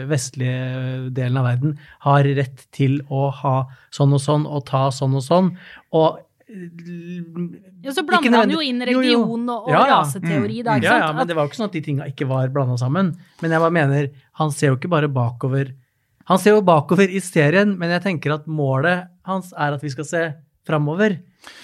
vestlige 0.10 1.12
delen 1.16 1.38
av 1.40 1.46
verden, 1.48 1.78
har 2.04 2.28
rett 2.36 2.66
til 2.76 2.98
å 3.08 3.30
ha 3.42 3.54
sånn 3.96 4.16
og 4.18 4.20
sånn 4.24 4.44
og 4.48 4.66
ta 4.68 4.90
sånn 4.92 5.16
og 5.20 5.24
sånn. 5.24 5.54
Og 5.96 6.20
Ja, 6.52 7.94
så 7.96 8.04
blander 8.04 8.42
han 8.42 8.52
jo 8.52 8.60
inn 8.60 8.84
religion 8.84 9.46
og, 9.48 9.70
og 9.70 9.72
Ja, 9.72 9.86
ja. 9.88 10.00
raseteori, 10.02 10.60
da, 10.68 10.76
ikke 10.76 10.90
Ja, 10.90 10.98
sant? 10.98 11.06
ja, 11.06 11.14
men 11.16 11.30
det 11.30 11.38
var 11.38 11.48
jo 11.48 11.52
ikke 11.54 11.60
sånn 11.62 11.70
at 11.70 11.78
de 11.78 11.84
tinga 11.86 12.10
ikke 12.12 12.28
var 12.28 12.52
blanda 12.52 12.76
sammen. 12.82 13.14
Men 13.40 13.56
jeg 13.56 13.64
bare 13.64 13.78
mener, 13.80 14.10
han 14.42 14.52
ser 14.52 14.74
jo 14.74 14.80
ikke 14.82 14.92
bare 14.92 15.08
bakover. 15.12 15.72
Han 16.28 16.40
ser 16.44 16.58
jo 16.58 16.66
bakover 16.68 17.08
i 17.08 17.24
serien, 17.24 17.78
men 17.80 17.96
jeg 17.96 18.04
tenker 18.10 18.36
at 18.36 18.52
målet 18.52 19.08
hans 19.28 19.52
er 19.54 19.76
at 19.78 19.84
vi 19.84 19.92
skal 19.94 20.08
se 20.08 20.24
framover. 20.68 21.18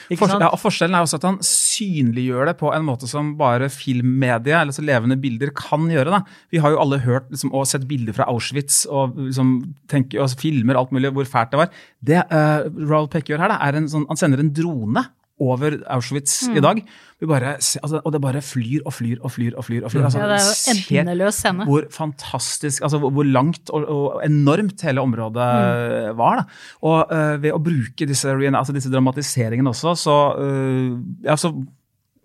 Forskjell, 0.07 0.41
ja, 0.41 0.49
forskjellen 0.57 0.95
er 0.97 1.05
også 1.05 1.19
at 1.19 1.25
han 1.27 1.37
synliggjør 1.45 2.49
det 2.49 2.55
på 2.57 2.71
en 2.73 2.85
måte 2.87 3.09
som 3.09 3.33
bare 3.37 3.67
filmmediet, 3.69 4.55
eller 4.57 4.73
så 4.73 4.85
levende 4.85 5.19
bilder, 5.21 5.51
kan 5.57 5.85
gjøre. 5.91 6.15
Da. 6.15 6.21
Vi 6.53 6.61
har 6.63 6.73
jo 6.73 6.79
alle 6.81 7.01
hørt 7.03 7.27
liksom, 7.33 7.51
og 7.53 7.67
sett 7.69 7.85
bilder 7.89 8.15
fra 8.17 8.25
Auschwitz 8.31 8.85
og, 8.89 9.19
liksom, 9.27 9.53
tenker, 9.91 10.23
og 10.23 10.33
filmer 10.39 10.79
alt 10.79 10.95
mulig 10.95 11.11
hvor 11.13 11.29
fælt 11.29 11.53
det 11.53 11.61
var. 11.61 11.83
Det 12.09 12.23
uh, 12.31 12.65
Raoul 12.87 13.11
Peck 13.13 13.29
gjør 13.29 13.45
her, 13.45 13.53
da, 13.53 13.59
er 13.67 13.77
en 13.77 13.91
sånn, 13.91 14.07
han 14.09 14.19
sender 14.19 14.41
en 14.41 14.53
drone 14.55 15.05
over 15.39 15.77
Auschwitz 15.93 16.47
Mm. 16.49 16.57
i 16.57 16.61
dag. 16.65 16.81
Vi 17.19 17.25
bare, 17.25 17.53
altså, 17.57 17.99
og 18.05 18.11
det 18.13 18.21
bare 18.21 18.41
flyr 18.41 18.81
og 18.85 18.93
flyr 18.93 19.17
og 19.25 19.31
flyr 19.31 19.55
og 19.57 19.63
flyr. 19.65 19.83
og 19.85 19.91
flyr. 19.91 20.03
Altså, 20.05 20.19
Ja, 20.19 20.27
det 20.27 20.37
er 20.37 20.93
jo 20.93 20.99
endeløs 21.01 21.33
scene. 21.41 21.65
Hvor 21.65 21.83
fantastisk, 21.91 22.81
altså 22.83 22.97
hvor, 23.01 23.09
hvor 23.11 23.23
langt 23.25 23.69
og, 23.69 23.85
og 23.89 24.21
enormt 24.25 24.81
hele 24.81 25.01
området 25.01 25.47
Mm. 25.47 26.17
var. 26.17 26.35
Da. 26.35 26.43
Og 26.81 27.07
uh, 27.11 27.41
ved 27.43 27.51
å 27.53 27.57
bruke 27.63 28.05
disse, 28.07 28.29
altså 28.29 28.73
disse 28.73 28.91
dramatiseringene 28.91 29.69
også, 29.73 29.95
så, 29.97 30.17
uh, 30.37 30.99
ja, 31.25 31.35
så 31.35 31.53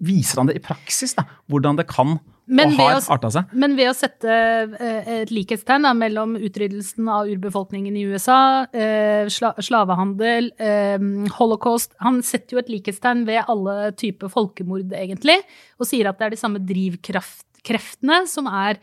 viser 0.03 0.41
han 0.43 0.49
det 0.51 0.57
i 0.59 0.63
praksis, 0.65 1.15
da, 1.19 1.25
hvordan 1.51 1.79
det 1.79 1.87
kan 1.91 2.17
Men 2.51 2.73
og 2.73 2.81
har 2.81 2.97
å- 2.99 3.13
arta 3.15 3.31
seg. 3.31 3.53
Men 3.55 3.77
ved 3.79 3.89
å 3.89 3.95
sette 3.95 4.27
eh, 4.29 5.11
et 5.23 5.31
likhetstegn 5.31 5.87
da, 5.87 5.93
mellom 5.95 6.35
utryddelsen 6.37 7.07
av 7.09 7.31
urbefolkningen 7.31 7.95
i 7.97 8.03
USA, 8.11 8.67
eh, 8.75 9.31
sla 9.31 9.53
slavehandel, 9.63 10.51
eh, 10.59 10.99
holocaust 11.39 11.95
Han 12.03 12.21
setter 12.27 12.57
jo 12.57 12.59
et 12.65 12.69
likhetstegn 12.75 13.25
ved 13.31 13.45
alle 13.47 13.93
typer 13.95 14.29
folkemord, 14.29 14.91
egentlig, 14.93 15.39
og 15.79 15.87
sier 15.87 16.11
at 16.11 16.19
det 16.19 16.27
er 16.27 16.35
de 16.37 16.43
samme 16.43 16.59
drivkreftene 16.67 18.27
som 18.29 18.51
er 18.51 18.79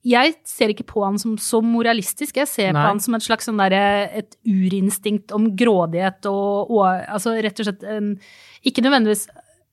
jeg 0.00 0.32
ser 0.48 0.72
ikke 0.72 0.86
på 0.88 1.02
han 1.04 1.18
som 1.20 1.34
så 1.36 1.58
moralistisk, 1.60 2.38
jeg 2.40 2.48
ser 2.48 2.70
Nei. 2.72 2.80
på 2.80 2.86
han 2.88 3.00
som 3.04 3.16
et 3.18 3.24
slags 3.26 3.44
sånn 3.44 3.58
der, 3.60 3.74
et 4.16 4.36
urinstinkt 4.48 5.32
om 5.36 5.50
grådighet 5.52 6.24
og, 6.30 6.70
og 6.72 6.86
altså 7.04 7.34
rett 7.36 7.60
og 7.60 7.68
slett 7.68 7.84
en 7.84 8.14
Ikke 8.64 8.80
nødvendigvis 8.80 9.26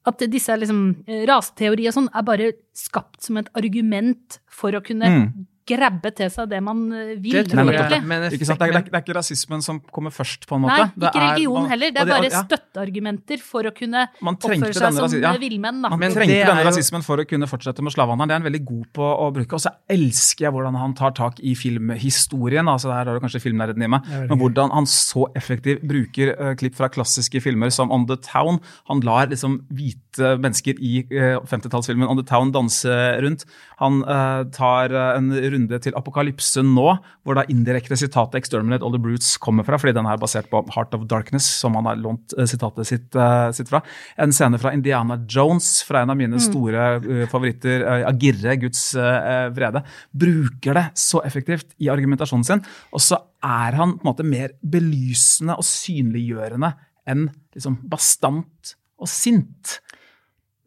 at 0.08 0.24
disse 0.32 0.56
liksom, 0.56 0.82
raseteorier 1.28 1.92
og 1.92 1.98
sånn 2.00 2.10
er 2.16 2.26
bare 2.28 2.50
skapt 2.78 3.22
som 3.28 3.38
et 3.42 3.50
argument 3.60 4.40
for 4.48 4.72
å 4.78 4.84
kunne 4.84 5.08
Mm. 5.08 5.46
Grabbe 5.68 6.12
til 6.16 6.30
seg 6.34 6.50
det 6.52 6.62
man 6.64 6.84
eh, 6.96 7.14
vil. 7.20 7.36
Det 7.36 7.44
tror 7.52 7.72
jeg. 7.72 7.84
nettopp. 7.84 8.08
Men 8.08 8.26
Ikke 8.32 8.48
sant? 8.48 8.62
Det, 8.62 8.70
er, 8.70 8.86
det, 8.88 8.94
er, 8.94 9.04
ikke 9.04 9.18
rasismen 9.18 9.64
som 9.66 9.80
kommer 9.94 10.14
først, 10.16 10.48
på 10.48 10.58
en 10.58 10.64
måte. 10.66 10.78
Nei, 10.78 10.88
Det 10.96 11.10
ikke 11.10 11.22
er- 11.22 11.28
religion 11.34 11.70
heller. 11.72 11.94
Det 11.94 12.02
er 12.02 12.12
bare 12.12 12.30
ja, 12.30 12.44
støtteargumenter 12.46 13.44
for 13.44 13.70
å 13.70 13.74
kunne 13.76 14.06
oppføre 14.08 14.72
seg 14.72 14.86
denne 14.88 15.10
som 15.12 15.18
ja. 15.20 15.34
eh, 15.34 15.42
villmenn. 15.42 15.82
Da. 15.84 15.92
Man 15.94 16.16
trengte 16.16 16.40
denne 16.40 16.64
jo- 16.64 16.70
rasismen 16.70 17.06
for 17.06 17.24
å 17.24 17.28
kunne 17.28 17.50
fortsette 17.50 17.86
med 17.86 17.96
slavehandelen. 17.96 18.32
Det 18.32 18.38
er 18.38 18.42
han 18.42 18.48
veldig 18.50 18.64
god 18.72 18.88
på 19.00 19.12
å 19.28 19.30
bruke. 19.36 19.60
Og 19.60 19.64
så 19.66 19.74
elsker 19.98 20.48
jeg 20.48 20.56
hvordan 20.56 20.80
han 20.80 20.96
tar 20.98 21.16
tak 21.18 21.42
i 21.44 21.56
filmhistorien. 21.58 22.68
altså 22.68 22.92
Der 22.94 23.12
har 23.12 23.20
du 23.20 23.24
kanskje 23.24 23.44
filmnerden 23.44 23.84
i 23.84 23.92
meg. 23.92 24.08
Det 24.08 24.30
Men 24.32 24.42
hvordan 24.42 24.74
han 24.74 24.90
så 24.90 25.28
effektivt 25.36 25.84
bruker 25.88 26.34
uh, 26.40 26.54
klipp 26.56 26.78
fra 26.78 26.90
klassiske 26.90 27.42
filmer 27.44 27.70
som 27.74 27.92
On 27.92 28.08
the 28.08 28.18
Town. 28.18 28.62
Han 28.88 29.02
lar 29.02 29.28
liksom 29.28 29.62
hvite 29.70 30.38
mennesker 30.42 30.80
i 30.80 31.04
uh, 31.12 31.44
50-tallsfilmen 31.46 32.08
On 32.08 32.18
the 32.18 32.26
Town 32.28 32.52
danse 32.56 32.98
rundt. 33.22 33.46
Han 33.82 34.02
uh, 34.08 34.44
tar 34.56 34.94
en 34.96 35.32
runde 35.36 35.57
til 35.82 35.96
Apokalypse 35.98 36.62
nå, 36.64 36.86
hvor 37.26 37.38
da 37.38 37.44
indirekte 37.50 37.98
sitatet 37.98 38.38
'Exterminate 38.38 38.86
All 38.86 38.94
the 38.94 39.02
Brutes' 39.02 39.38
kommer 39.42 39.66
fra, 39.66 39.80
fordi 39.82 39.96
den 39.98 40.06
er 40.06 40.20
basert 40.22 40.50
på 40.52 40.62
Heart 40.76 40.94
of 40.94 41.08
Darkness, 41.10 41.48
som 41.62 41.74
han 41.76 41.86
har 41.90 41.98
lånt 41.98 42.36
eh, 42.38 42.46
sitatet 42.46 42.86
sitt, 42.88 43.16
uh, 43.16 43.50
sitt 43.52 43.70
fra. 43.72 43.82
En 44.18 44.32
scene 44.32 44.60
fra 44.62 44.74
Indiana 44.74 45.18
Jones, 45.28 45.82
fra 45.88 46.02
en 46.04 46.14
av 46.14 46.18
mine 46.18 46.40
store 46.40 46.86
uh, 47.02 47.26
favoritter, 47.32 47.82
uh, 47.82 48.08
Agirre, 48.12 48.58
Guds 48.62 48.84
vrede. 48.96 49.82
Bruker 50.14 50.74
det 50.78 50.86
så 50.96 51.22
effektivt 51.26 51.74
i 51.82 51.90
argumentasjonen 51.90 52.46
sin, 52.46 52.64
og 52.94 53.02
så 53.02 53.18
er 53.44 53.76
han 53.78 53.98
på 53.98 54.06
en 54.06 54.12
måte 54.12 54.26
mer 54.28 54.54
belysende 54.62 55.58
og 55.58 55.66
synliggjørende 55.66 56.74
enn 57.08 57.28
liksom 57.56 57.80
bastant 57.90 58.76
og 59.00 59.08
sint. 59.08 59.80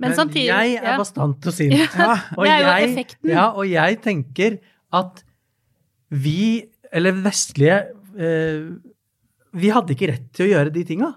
Men, 0.01 0.15
samtidig 0.17 0.47
jeg 0.49 0.77
er 0.79 0.93
ja. 0.95 0.97
bastant 1.01 1.47
og 1.51 1.55
sint. 1.55 1.77
Ja, 2.01 2.15
Og 2.39 2.47
jeg- 2.49 3.07
Ja, 3.29 3.47
og 3.53 3.67
jeg 3.69 4.01
tenker 4.01 4.59
at 4.93 5.23
vi, 6.11 6.65
eller 6.93 7.13
vestlige 7.23 7.77
eh, 8.19 8.65
Vi 9.55 9.69
hadde 9.71 9.95
ikke 9.95 10.09
rett 10.11 10.25
til 10.35 10.47
å 10.49 10.51
gjøre 10.51 10.73
de 10.75 10.83
tinga. 10.87 11.11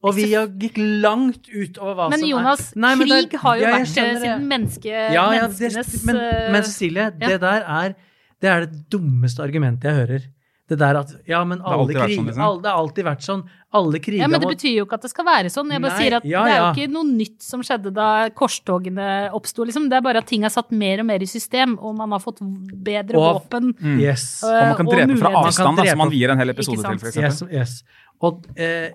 Og 0.00 0.14
vi 0.16 0.24
gikk 0.32 0.78
langt 1.04 1.50
utover 1.52 1.94
hva 1.98 2.06
Men 2.10 2.22
som 2.22 2.30
Jonas, 2.30 2.62
er 2.72 2.80
Nei, 2.80 2.92
men 2.96 3.12
er- 3.12 3.26
krig 3.28 3.40
har 3.42 3.56
jo 3.58 3.62
Ja, 3.66 3.72
vært 3.76 3.90
siden 3.92 4.46
menneske, 4.48 4.90
Ja, 4.90 5.10
ja, 5.12 5.24
det, 5.30 5.40
menneskenes 5.60 6.04
men, 6.08 6.16
eh, 6.16 6.52
men 6.54 6.62
Cecilie, 6.64 7.06
ja. 7.20 7.28
det 7.28 7.40
der 7.42 7.66
er 7.68 7.94
det 8.40 8.48
er 8.48 8.64
det 8.64 8.78
dummeste 8.88 9.42
argumentet 9.44 9.84
jeg 9.84 9.98
hører. 10.00 10.22
Det 10.70 10.76
der 10.78 10.96
at 11.00 11.10
Ja, 11.26 11.40
men 11.44 11.58
alle 11.66 11.88
det 11.88 11.96
kriger 11.96 12.20
sånn, 12.20 12.26
liksom. 12.30 12.42
alle, 12.46 12.60
det 12.62 12.70
har 12.70 12.78
alltid 12.78 13.04
vært 13.08 13.24
sånn. 13.26 13.40
Alle 13.74 13.98
kriger 14.02 14.20
Ja, 14.22 14.28
men 14.30 14.38
det 14.40 14.46
mot- 14.46 14.54
betyr 14.54 14.74
jo 14.76 14.84
ikke 14.86 14.94
at 15.00 15.02
det 15.02 15.10
skal 15.10 15.26
være 15.26 15.50
sånn. 15.50 15.70
Jeg 15.74 15.82
bare 15.82 15.94
Nei, 15.96 16.02
sier 16.04 16.16
at 16.20 16.24
ja, 16.30 16.44
Det 16.46 16.52
er 16.52 16.56
jo 16.60 16.62
ja. 16.62 16.70
ikke 16.74 16.92
noe 16.94 17.08
nytt 17.10 17.42
som 17.42 17.64
skjedde 17.66 17.92
da 17.96 18.06
korstogene 18.30 19.08
oppsto, 19.34 19.66
liksom. 19.66 19.88
Det 19.90 19.98
er 19.98 20.04
bare 20.06 20.18
at 20.22 20.26
ting 20.30 20.44
er 20.46 20.52
satt 20.54 20.70
mer 20.70 21.00
og 21.02 21.06
mer 21.10 21.22
i 21.22 21.26
system, 21.26 21.76
og 21.82 21.96
man 21.98 22.10
har 22.14 22.20
fått 22.22 22.38
bedre 22.40 23.18
Og- 23.18 23.42
våpen. 23.50 23.74
Yes. 24.00 24.42
Og, 24.44 24.50
Og 24.50 24.66
man 24.70 24.76
kan 24.76 24.86
drepe 24.86 25.18
fra 25.18 25.34
avstand, 25.42 25.66
Man 25.76 25.76
da, 25.84 25.90
som 25.90 25.98
man 25.98 26.10
vier 26.10 26.30
en 26.30 26.38
hel 26.38 26.50
episode 26.54 26.82
til, 26.86 26.98
f.eks. 26.98 27.16
Yes, 27.16 27.42
yes. 27.50 27.82
Og 28.22 28.46
eh, 28.56 28.90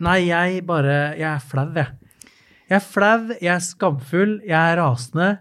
Nei, 0.00 0.18
jeg 0.28 0.64
bare 0.66 1.14
Jeg 1.18 1.22
er 1.34 1.40
flau, 1.42 1.72
jeg. 1.74 1.88
Jeg 2.70 2.76
er 2.76 2.84
flau, 2.84 3.28
jeg 3.40 3.54
er 3.54 3.58
skamfull, 3.64 4.40
jeg 4.46 4.52
er 4.72 4.76
rasende. 4.82 5.38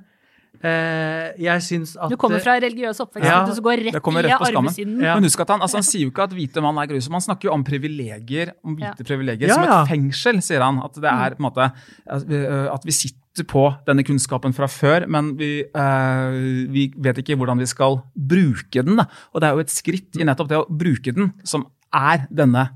Eh, 0.63 1.33
jeg 1.43 1.61
syns 1.61 1.95
at 2.01 2.09
Du 2.09 2.17
kommer 2.17 2.41
fra 2.41 2.55
religiøs 2.61 2.99
oppvekst, 3.03 3.27
Ja, 3.27 3.43
du 3.45 3.61
går 3.61 3.83
rett, 3.85 3.97
rett 3.99 4.27
i 4.27 4.55
arvesynden. 4.55 5.03
Ja. 5.05 5.13
Men 5.15 5.27
husk 5.27 5.39
at 5.43 5.49
han, 5.53 5.61
altså 5.61 5.77
han 5.77 5.85
sier 5.85 6.07
jo 6.07 6.11
ikke 6.13 6.23
at 6.29 6.33
hvite 6.33 6.61
mann 6.65 6.77
er 6.81 6.87
grusom. 6.89 7.13
Han 7.13 7.21
snakker 7.21 7.49
jo 7.49 7.53
om 7.53 7.63
privilegier, 7.67 8.53
om 8.65 8.75
hvite 8.75 9.03
Ja. 9.03 9.07
privilegier 9.11 9.47
Ja, 9.49 9.53
som 9.59 9.63
ja. 9.63 9.81
et 9.83 9.91
fengsel, 9.93 10.41
sier 10.41 10.61
han. 10.65 10.81
At 10.83 10.93
det 10.95 11.05
er 11.11 11.35
på 11.37 11.43
en 11.43 11.47
måte 11.51 11.71
at 12.07 12.27
vi, 12.27 12.41
vi 12.89 12.91
sitter 12.91 13.45
på 13.45 13.67
denne 13.85 14.03
kunnskapen 14.03 14.53
fra 14.55 14.65
før, 14.65 15.05
men 15.07 15.35
vi, 15.37 15.61
øh, 15.63 16.67
vi 16.73 16.87
vet 16.97 17.17
ikke 17.21 17.37
hvordan 17.37 17.59
vi 17.61 17.67
skal 17.69 17.99
bruke 18.17 18.81
den. 18.81 18.97
Da. 18.97 19.05
Og 19.33 19.41
det 19.41 19.47
er 19.49 19.53
jo 19.53 19.59
et 19.59 19.69
skritt 19.69 20.17
i 20.17 20.25
nettopp 20.25 20.49
det 20.49 20.57
å 20.57 20.65
bruke 20.69 21.13
den 21.13 21.33
som 21.45 21.67
er 21.93 22.25
denne 22.33 22.69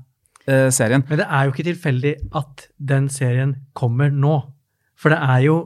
øh, 0.46 0.70
serien. 0.70 1.02
Men 1.08 1.18
det 1.18 1.26
er 1.28 1.44
jo 1.48 1.52
ikke 1.52 1.66
tilfeldig 1.72 2.14
at 2.38 2.68
den 2.78 3.08
serien 3.08 3.56
kommer 3.74 4.10
nå. 4.14 4.36
For 4.96 5.10
det 5.10 5.18
er 5.18 5.40
jo 5.48 5.56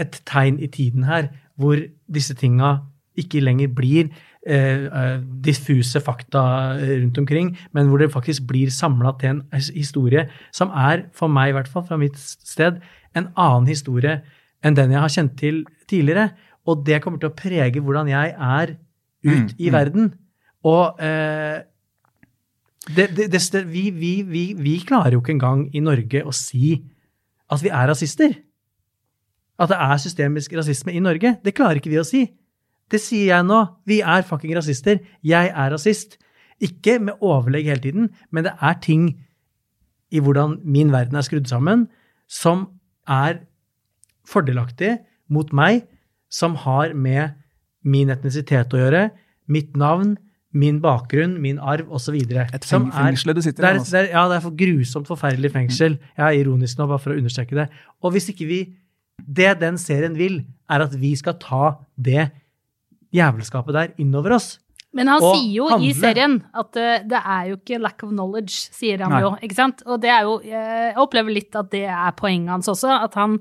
et 0.00 0.20
tegn 0.28 0.58
i 0.62 0.70
tiden 0.72 1.04
her 1.08 1.30
hvor 1.60 1.80
disse 2.12 2.34
tinga 2.38 2.78
ikke 3.18 3.42
lenger 3.44 3.68
blir 3.76 4.06
eh, 4.46 4.86
eh, 4.88 5.18
diffuse 5.44 6.00
fakta 6.00 6.44
rundt 6.80 7.18
omkring, 7.20 7.52
men 7.72 7.90
hvor 7.90 8.00
det 8.00 8.12
faktisk 8.12 8.46
blir 8.48 8.72
samla 8.72 9.12
til 9.20 9.34
en 9.34 9.42
historie 9.74 10.28
som 10.52 10.72
er, 10.72 11.04
for 11.12 11.28
meg 11.28 11.52
i 11.52 11.56
hvert 11.58 11.68
fall, 11.68 11.84
fra 11.84 12.00
mitt 12.00 12.16
sted, 12.18 12.80
en 13.14 13.28
annen 13.36 13.68
historie 13.68 14.22
enn 14.64 14.78
den 14.78 14.94
jeg 14.94 15.04
har 15.04 15.12
kjent 15.12 15.36
til 15.36 15.64
tidligere. 15.90 16.30
Og 16.64 16.86
det 16.86 17.02
kommer 17.02 17.20
til 17.20 17.28
å 17.28 17.36
prege 17.36 17.82
hvordan 17.82 18.08
jeg 18.08 18.32
er 18.32 18.72
ut 18.72 18.80
Mm, 19.24 19.48
i 19.58 19.68
mm. 19.68 19.72
verden. 19.72 20.14
Og 20.66 21.02
eh, 21.02 21.62
det, 22.96 23.08
det, 23.16 23.28
det, 23.30 23.62
vi, 23.72 23.90
vi, 23.90 24.22
vi, 24.26 24.44
vi 24.58 24.78
klarer 24.86 25.14
jo 25.14 25.22
ikke 25.22 25.36
engang 25.36 25.66
i 25.74 25.82
Norge 25.82 26.24
å 26.26 26.34
si 26.34 26.74
at 27.52 27.62
vi 27.62 27.70
er 27.70 27.90
rasister. 27.90 28.34
At 29.60 29.68
det 29.72 29.76
er 29.78 29.96
systemisk 30.00 30.52
rasisme 30.56 30.92
i 30.96 31.00
Norge. 31.04 31.36
Det 31.44 31.54
klarer 31.54 31.76
ikke 31.80 31.90
vi 31.92 32.00
å 32.00 32.06
si. 32.06 32.22
Det 32.90 33.00
sier 33.00 33.28
jeg 33.34 33.44
nå. 33.48 33.60
Vi 33.88 34.00
er 34.00 34.22
fucking 34.26 34.54
rasister. 34.56 34.98
Jeg 35.24 35.50
er 35.52 35.70
rasist. 35.74 36.18
Ikke 36.62 36.98
med 37.02 37.20
overlegg 37.20 37.66
hele 37.70 37.80
tiden, 37.82 38.10
men 38.30 38.44
det 38.46 38.52
er 38.62 38.74
ting 38.84 39.08
i 40.12 40.20
hvordan 40.20 40.58
min 40.64 40.92
verden 40.92 41.16
er 41.18 41.24
skrudd 41.26 41.48
sammen, 41.50 41.86
som 42.28 42.66
er 43.08 43.40
fordelaktig 44.28 44.98
mot 45.32 45.50
meg, 45.56 45.86
som 46.32 46.54
har 46.64 46.92
med 46.94 47.32
min 47.82 48.12
etnisitet 48.12 48.72
å 48.76 48.78
gjøre, 48.82 49.06
mitt 49.50 49.74
navn, 49.76 50.14
min 50.52 50.78
bakgrunn, 50.84 51.38
min 51.40 51.58
arv 51.58 51.88
osv. 51.96 52.14
Et 52.14 52.64
feng- 52.68 52.90
fengsel 52.92 53.34
du 53.34 53.40
sitter 53.42 53.64
i, 53.64 53.78
altså. 53.78 54.04
Ja, 54.12 54.26
det 54.28 54.36
er 54.36 54.44
for 54.44 54.54
grusomt 54.56 55.08
forferdelig 55.08 55.50
fengsel. 55.54 55.96
Jeg 56.18 56.24
er 56.26 56.38
ironisk 56.44 56.78
nå, 56.78 56.86
bare 56.92 57.00
for 57.00 57.14
å 57.14 57.18
understreke 57.18 57.56
det. 57.56 57.68
Og 58.04 58.12
hvis 58.12 58.28
ikke 58.30 58.46
vi 58.46 58.60
Det 59.18 59.58
den 59.60 59.78
serien 59.78 60.16
vil, 60.18 60.44
er 60.70 60.84
at 60.86 60.94
vi 60.98 61.14
skal 61.16 61.34
ta 61.40 61.76
det 61.96 62.30
jævelskapet 63.14 63.74
der 63.76 63.92
innover 64.00 64.36
oss. 64.38 64.58
Men 64.92 65.08
han 65.08 65.22
sier 65.24 65.52
jo 65.56 65.66
handle. 65.70 65.88
i 65.88 65.92
serien 65.96 66.34
at 66.52 66.76
eh, 66.76 67.04
det 67.08 67.20
er 67.24 67.46
jo 67.48 67.56
ikke 67.56 67.78
lack 67.80 68.02
of 68.04 68.10
knowledge, 68.12 68.68
sier 68.76 69.00
han 69.00 69.14
Nei. 69.14 69.20
jo. 69.24 69.30
ikke 69.40 69.56
sant? 69.56 69.80
Og 69.88 70.00
det 70.02 70.10
er 70.12 70.26
jo 70.28 70.34
Jeg 70.44 70.96
opplever 71.00 71.32
litt 71.32 71.56
at 71.56 71.70
det 71.72 71.86
er 71.88 72.12
poenget 72.18 72.52
hans 72.52 72.68
også. 72.68 72.90
At 73.08 73.14
han 73.20 73.38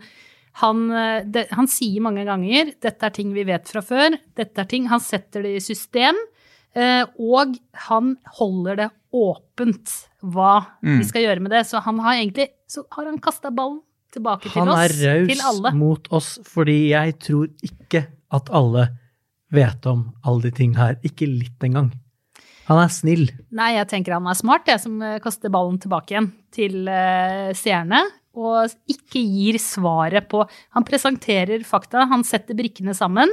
han, 0.59 0.79
eh, 0.91 1.23
det, 1.31 1.45
han 1.55 1.67
sier 1.67 2.01
mange 2.03 2.25
ganger 2.27 2.73
'dette 2.75 3.03
er 3.07 3.13
ting 3.15 3.29
vi 3.33 3.43
vet 3.47 3.67
fra 3.71 3.79
før', 3.79 4.17
dette 4.35 4.59
er 4.59 4.65
ting 4.67 4.87
Han 4.91 4.99
setter 4.99 5.43
det 5.43 5.55
i 5.55 5.59
system, 5.63 6.15
eh, 6.75 7.05
og 7.19 7.55
han 7.87 8.17
holder 8.39 8.75
det 8.75 8.89
åpent 9.13 9.93
hva 10.23 10.67
Mm. 10.83 10.97
vi 10.99 11.03
skal 11.07 11.21
gjøre 11.23 11.39
med 11.41 11.51
det. 11.51 11.65
Så 11.67 11.81
han 11.81 11.99
har 11.99 12.15
egentlig 12.15 12.49
Så 12.67 12.83
har 12.91 13.05
han 13.05 13.19
kasta 13.19 13.49
ballen 13.51 13.79
tilbake 14.13 14.49
til 14.49 14.61
oss. 14.61 14.75
oss, 14.75 15.01
er 15.01 15.41
raus 15.41 15.75
mot 15.77 16.11
oss, 16.13 16.31
fordi 16.47 16.79
jeg 16.91 17.17
tror 17.23 17.49
ikke 17.65 18.05
at 18.31 18.51
alle 18.55 18.87
vet 19.51 19.85
om 19.89 20.07
alle 20.23 20.47
de 20.47 20.53
ting 20.61 20.77
her. 20.77 20.97
Ikke 21.07 21.27
litt 21.29 21.63
engang. 21.67 21.91
Han 22.69 22.79
er 22.79 22.91
snill. 22.93 23.27
Nei, 23.51 23.73
jeg 23.75 23.89
tenker 23.91 24.15
han 24.15 24.29
er 24.31 24.37
smart, 24.37 24.69
jeg, 24.69 24.79
som 24.83 25.01
eh, 25.03 25.19
kaster 25.23 25.51
ballen 25.51 25.79
tilbake 25.81 26.15
igjen 26.15 26.31
til 26.55 26.83
uh, 26.87 27.51
seerne. 27.57 28.05
Og 28.31 28.71
ikke 28.87 29.19
gir 29.19 29.57
svaret 29.59 30.29
på 30.31 30.45
Han 30.71 30.85
presenterer 30.87 31.65
fakta, 31.67 32.05
han 32.07 32.23
setter 32.23 32.55
brikkene 32.55 32.95
sammen. 32.95 33.27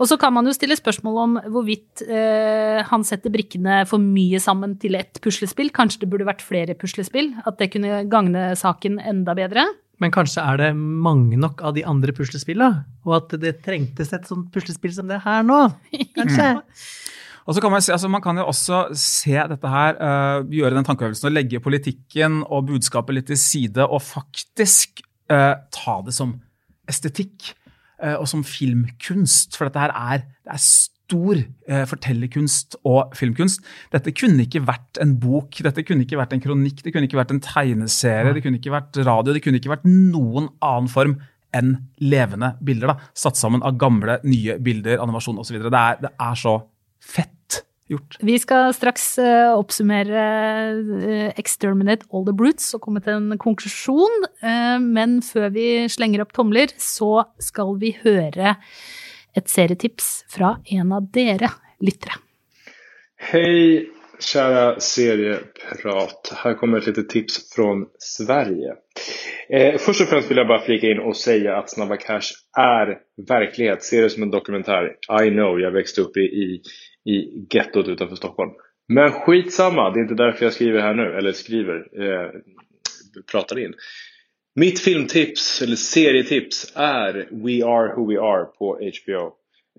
Og 0.00 0.06
så 0.08 0.16
kan 0.16 0.32
man 0.32 0.46
jo 0.46 0.54
stille 0.54 0.78
spørsmål 0.78 1.16
om 1.20 1.34
hvorvidt 1.52 2.04
eh, 2.06 2.78
han 2.88 3.02
setter 3.04 3.32
brikkene 3.34 3.82
for 3.90 4.00
mye 4.00 4.38
sammen 4.40 4.78
til 4.80 4.96
ett 4.96 5.18
puslespill. 5.20 5.68
Kanskje 5.76 6.04
det 6.04 6.08
burde 6.12 6.28
vært 6.28 6.46
flere 6.46 6.76
puslespill? 6.78 7.34
At 7.44 7.58
det 7.60 7.68
kunne 7.74 8.04
gagne 8.08 8.46
saken 8.56 8.96
enda 9.02 9.34
bedre? 9.36 9.66
Men 10.00 10.12
kanskje 10.14 10.42
er 10.42 10.60
det 10.60 10.70
mange 10.76 11.36
nok 11.40 11.60
av 11.66 11.74
de 11.76 11.84
andre 11.88 12.14
puslespillene, 12.16 12.84
og 13.04 13.16
at 13.18 13.36
det 13.42 13.58
trengtes 13.64 14.14
et 14.16 14.28
sånt 14.28 14.48
puslespill 14.54 14.94
som 14.96 15.10
det 15.10 15.20
her 15.26 15.44
nå? 15.46 15.62
Kanskje? 16.16 16.54
Og 17.48 17.56
så 17.56 17.62
kan 17.62 17.72
Man 17.72 17.82
se, 17.82 17.92
altså 17.92 18.08
man 18.12 18.22
kan 18.22 18.38
jo 18.38 18.46
også 18.46 18.82
se 18.96 19.34
dette 19.34 19.70
her, 19.72 19.96
uh, 19.98 20.48
gjøre 20.52 20.76
den 20.76 20.86
tankeøvelsen 20.86 21.30
og 21.30 21.34
legge 21.34 21.60
politikken 21.60 22.42
og 22.46 22.68
budskapet 22.68 23.16
litt 23.16 23.30
til 23.30 23.40
side 23.40 23.86
og 23.86 24.02
faktisk 24.04 25.02
uh, 25.32 25.56
ta 25.74 25.96
det 26.06 26.14
som 26.14 26.36
estetikk 26.90 27.52
uh, 28.02 28.20
og 28.20 28.28
som 28.30 28.44
filmkunst. 28.46 29.56
For 29.58 29.68
dette 29.68 29.82
her 29.82 29.94
er, 29.96 30.24
det 30.44 30.56
er 30.56 30.62
stor 31.10 31.40
eh, 31.42 31.82
fortellerkunst 31.90 32.76
og 32.86 33.14
filmkunst. 33.18 33.64
Dette 33.92 34.12
kunne 34.14 34.46
ikke 34.46 34.62
vært 34.68 35.00
en 35.02 35.16
bok, 35.22 35.58
dette 35.66 35.82
kunne 35.86 36.06
ikke 36.06 36.20
vært 36.20 36.36
en 36.36 36.42
kronikk, 36.44 36.84
det 36.86 36.94
kunne 36.94 37.08
ikke 37.10 37.18
vært 37.18 37.34
en 37.34 37.42
tegneserie, 37.42 38.34
det 38.36 38.44
kunne 38.44 38.60
ikke 38.62 38.74
vært 38.74 39.00
radio, 39.06 39.34
det 39.34 39.42
kunne 39.42 39.58
ikke 39.58 39.72
vært 39.74 39.88
noen 39.90 40.48
annen 40.62 40.90
form 40.92 41.18
enn 41.56 41.72
levende 41.98 42.52
bilder. 42.62 42.92
da, 42.92 43.10
Satt 43.18 43.36
sammen 43.40 43.64
av 43.66 43.74
gamle, 43.80 44.20
nye 44.22 44.54
bilder, 44.62 45.00
animasjon 45.02 45.40
osv. 45.42 45.58
Det, 45.66 45.74
er- 45.74 45.98
det 46.04 46.12
er 46.14 46.38
så 46.38 46.60
fett 47.02 47.64
gjort. 47.90 48.20
Vi 48.22 48.36
skal 48.38 48.70
straks 48.76 49.08
uh, 49.18 49.56
oppsummere 49.58 50.22
uh, 50.78 51.32
Exterminate 51.40 52.06
All 52.14 52.22
the 52.28 52.34
Brutes 52.38 52.68
og 52.78 52.84
komme 52.86 53.02
til 53.02 53.16
en 53.18 53.34
konklusjon. 53.42 54.28
Uh, 54.44 54.78
men 54.78 55.18
før 55.26 55.50
vi 55.56 55.66
slenger 55.90 56.22
opp 56.22 56.30
tomler, 56.38 56.70
så 56.78 57.24
skal 57.42 57.74
vi 57.82 57.96
høre 58.04 58.54
et 59.36 59.48
serietips 59.48 60.10
fra 60.30 60.56
en 60.74 60.92
av 60.96 61.08
dere 61.14 61.52
lyttere. 61.84 62.18
Hei, 63.30 63.88
kjære 64.20 64.80
serieprat. 64.84 66.30
Her 66.42 66.56
kommer 66.60 66.80
et 66.80 66.88
lite 66.90 67.04
tips 67.08 67.40
fra 67.52 67.68
Sverige. 68.00 68.76
Eh, 69.50 69.76
først 69.82 70.04
og 70.04 70.10
fremst 70.10 70.30
vil 70.30 70.40
jeg 70.40 70.48
bare 70.48 70.64
flika 70.64 70.90
inn 70.90 71.02
og 71.04 71.16
si 71.18 71.36
at 71.50 71.72
Snabba 71.72 71.98
Cash 72.00 72.36
er 72.58 72.98
virkelighet. 73.18 73.84
Se 73.84 74.02
det 74.02 74.12
som 74.14 74.24
en 74.26 74.32
dokumentar. 74.32 74.92
I 75.10 75.32
know, 75.32 75.58
jeg 75.60 75.74
vokste 75.74 76.06
opp 76.06 76.16
i, 76.20 76.26
i, 76.26 76.48
i 77.10 77.20
gettoet 77.50 77.92
utenfor 77.94 78.20
Stockholm. 78.20 78.54
Men 78.90 79.12
skitsamma, 79.20 79.90
det 79.92 80.00
er 80.00 80.08
ikke 80.08 80.22
derfor 80.22 80.48
jeg 80.48 80.56
skriver 80.56 80.82
her 80.82 80.96
nå, 80.98 81.10
Eller 81.18 81.36
skriver, 81.38 81.84
eh, 81.94 83.20
prater 83.30 83.60
in. 83.62 83.76
Mitt 84.54 84.80
filmtips, 84.80 85.62
eller 85.62 85.76
serietips, 85.76 86.72
är 86.74 87.28
We 87.30 87.66
Are 87.66 87.94
Who 87.94 88.10
We 88.10 88.20
Are 88.20 88.44
på 88.44 88.74
HBO. 88.74 89.32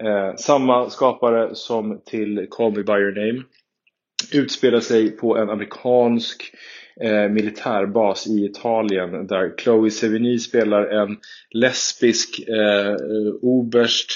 Eh, 0.07 0.35
samma 0.35 0.89
skapare 0.89 1.55
som 1.55 2.01
till 2.05 2.47
Call 2.49 2.71
Me 2.71 2.83
By 2.83 2.91
Your 2.91 3.15
Name. 3.15 3.43
Utspelar 4.33 4.79
sig 4.79 5.17
på 5.17 5.37
en 5.37 5.49
amerikansk 5.49 6.53
eh, 7.01 7.29
militärbas 7.29 8.27
i 8.27 8.45
Italien 8.45 9.27
där 9.27 9.53
Chloe 9.57 9.91
Sevigny 9.91 10.39
spelar 10.39 10.85
en 10.85 11.17
lesbisk 11.49 12.39
eh, 12.39 12.95
oberst 13.41 14.11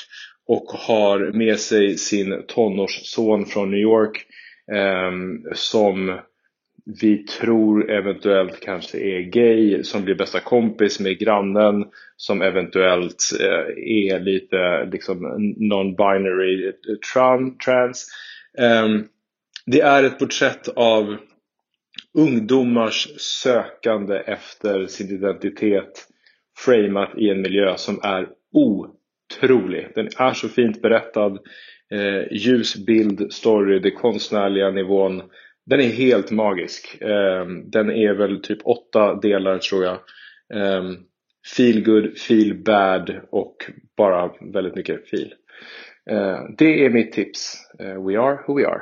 och 0.48 0.66
har 0.66 1.20
med 1.20 1.60
sig 1.60 1.98
sin 1.98 2.44
tonårsson 2.48 3.46
från 3.46 3.72
New 3.72 3.80
York 3.80 4.26
eh, 4.74 5.12
som 5.54 6.20
vi 6.86 7.18
tror 7.18 7.90
eventuellt 7.92 8.60
kanskje 8.62 9.00
er 9.00 9.22
gay, 9.34 9.84
som 9.84 10.04
blir 10.06 10.16
bästa 10.16 10.40
kompis 10.40 11.00
med 11.00 11.20
grannen, 11.20 11.86
som 12.18 12.42
eventuellt 12.42 13.32
eh, 13.40 14.20
litt 14.22 14.54
liksom 14.92 15.26
non-binary 15.58 16.72
tran, 17.14 17.58
trans. 17.58 18.06
Ehm, 18.58 19.08
det 19.66 19.82
er 19.82 20.04
et 20.04 20.20
portrett 20.20 20.70
av 20.78 21.16
ungdomars 22.14 23.08
sökande 23.18 24.18
efter 24.18 24.88
sin 24.88 25.10
identitet 25.10 26.08
framat 26.58 27.18
i 27.18 27.30
en 27.30 27.42
miljø 27.42 27.74
som 27.78 28.00
er 28.04 28.30
otrolig. 28.54 29.88
Den 29.96 30.10
er 30.20 30.34
så 30.34 30.50
fint 30.50 30.82
berättad. 30.82 31.40
Eh, 31.92 32.32
ljus 32.32 32.78
story, 33.30 33.80
det 33.80 33.92
konstnärliga 33.92 34.72
nivån. 34.72 35.22
Den 35.66 35.82
är 35.82 35.90
helt 35.90 36.32
magisk. 36.32 37.02
Eh, 37.02 37.46
den 37.66 37.90
är 37.92 38.14
väl 38.14 38.42
typ 38.42 38.60
åtta 38.66 39.16
delar 39.16 39.58
tror 39.58 39.84
jag. 39.84 40.00
Eh, 40.54 40.84
feel 41.58 41.84
good, 41.84 42.18
feel 42.18 42.64
bad 42.64 43.22
och 43.32 43.56
bara 43.98 44.32
väldigt 44.54 44.76
mycket 44.76 45.10
feel. 45.10 45.34
Eh, 46.10 46.40
det 46.58 46.86
är 46.86 46.90
mitt 46.90 47.12
tips. 47.12 47.58
Eh, 47.80 48.06
we 48.06 48.20
are 48.20 48.40
who 48.48 48.58
we 48.58 48.68
are. 48.68 48.82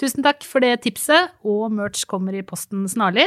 Tusen 0.00 0.24
takk 0.24 0.44
for 0.48 0.64
det 0.64 0.78
tipset, 0.86 1.34
og 1.44 1.72
merch 1.76 2.06
kommer 2.08 2.32
i 2.32 2.44
posten 2.46 2.86
snarlig. 2.88 3.26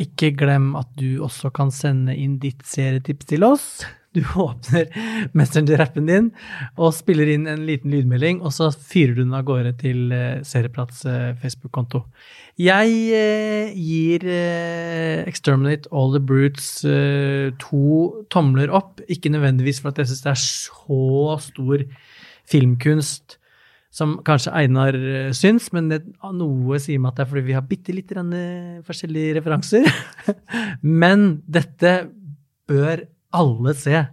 Ikke 0.00 0.30
glem 0.32 0.70
at 0.78 0.88
du 0.96 1.20
også 1.20 1.50
kan 1.52 1.72
sende 1.74 2.14
inn 2.16 2.38
ditt 2.40 2.64
serietips 2.64 3.28
til 3.28 3.44
oss. 3.44 3.66
Du 4.12 4.20
åpner 4.36 4.90
Messenger-appen 5.32 6.08
din 6.08 6.28
og 6.76 6.92
spiller 6.92 7.30
inn 7.32 7.46
en 7.48 7.64
liten 7.64 7.92
lydmelding, 7.94 8.42
og 8.44 8.52
så 8.52 8.68
fyrer 8.72 9.14
du 9.16 9.22
den 9.22 9.36
av 9.36 9.46
gårde 9.48 9.72
til 9.80 10.12
eh, 10.12 10.42
Serieprats 10.44 11.06
eh, 11.08 11.30
Facebook-konto. 11.40 12.02
Jeg 12.60 12.92
eh, 13.16 13.72
gir 13.72 14.26
Exterminate 15.24 15.88
All 15.96 16.12
the 16.12 16.20
Brutes 16.20 16.82
to 17.62 17.84
tomler 18.32 18.72
opp. 18.74 19.00
Ikke 19.08 19.32
nødvendigvis 19.32 19.80
for 19.80 19.92
at 19.92 20.02
jeg 20.02 20.10
syns 20.10 20.26
det 20.26 20.34
er 20.34 20.42
så 20.42 21.38
stor 21.48 21.86
filmkunst 22.52 23.38
som 23.92 24.14
kanskje 24.24 24.52
Einar 24.56 24.96
syns, 25.36 25.66
men 25.76 25.90
det, 25.90 26.00
noe 26.36 26.78
sier 26.80 27.00
meg 27.00 27.12
at 27.12 27.18
det 27.18 27.24
er 27.24 27.32
fordi 27.32 27.46
vi 27.48 27.56
har 27.56 27.64
bitte 27.68 27.96
litt 27.96 28.12
forskjellige 28.86 29.36
referanser. 29.40 29.88
men 31.02 31.42
dette 31.44 31.96
bør 32.68 33.04
alle 33.32 33.74
se, 33.78 34.04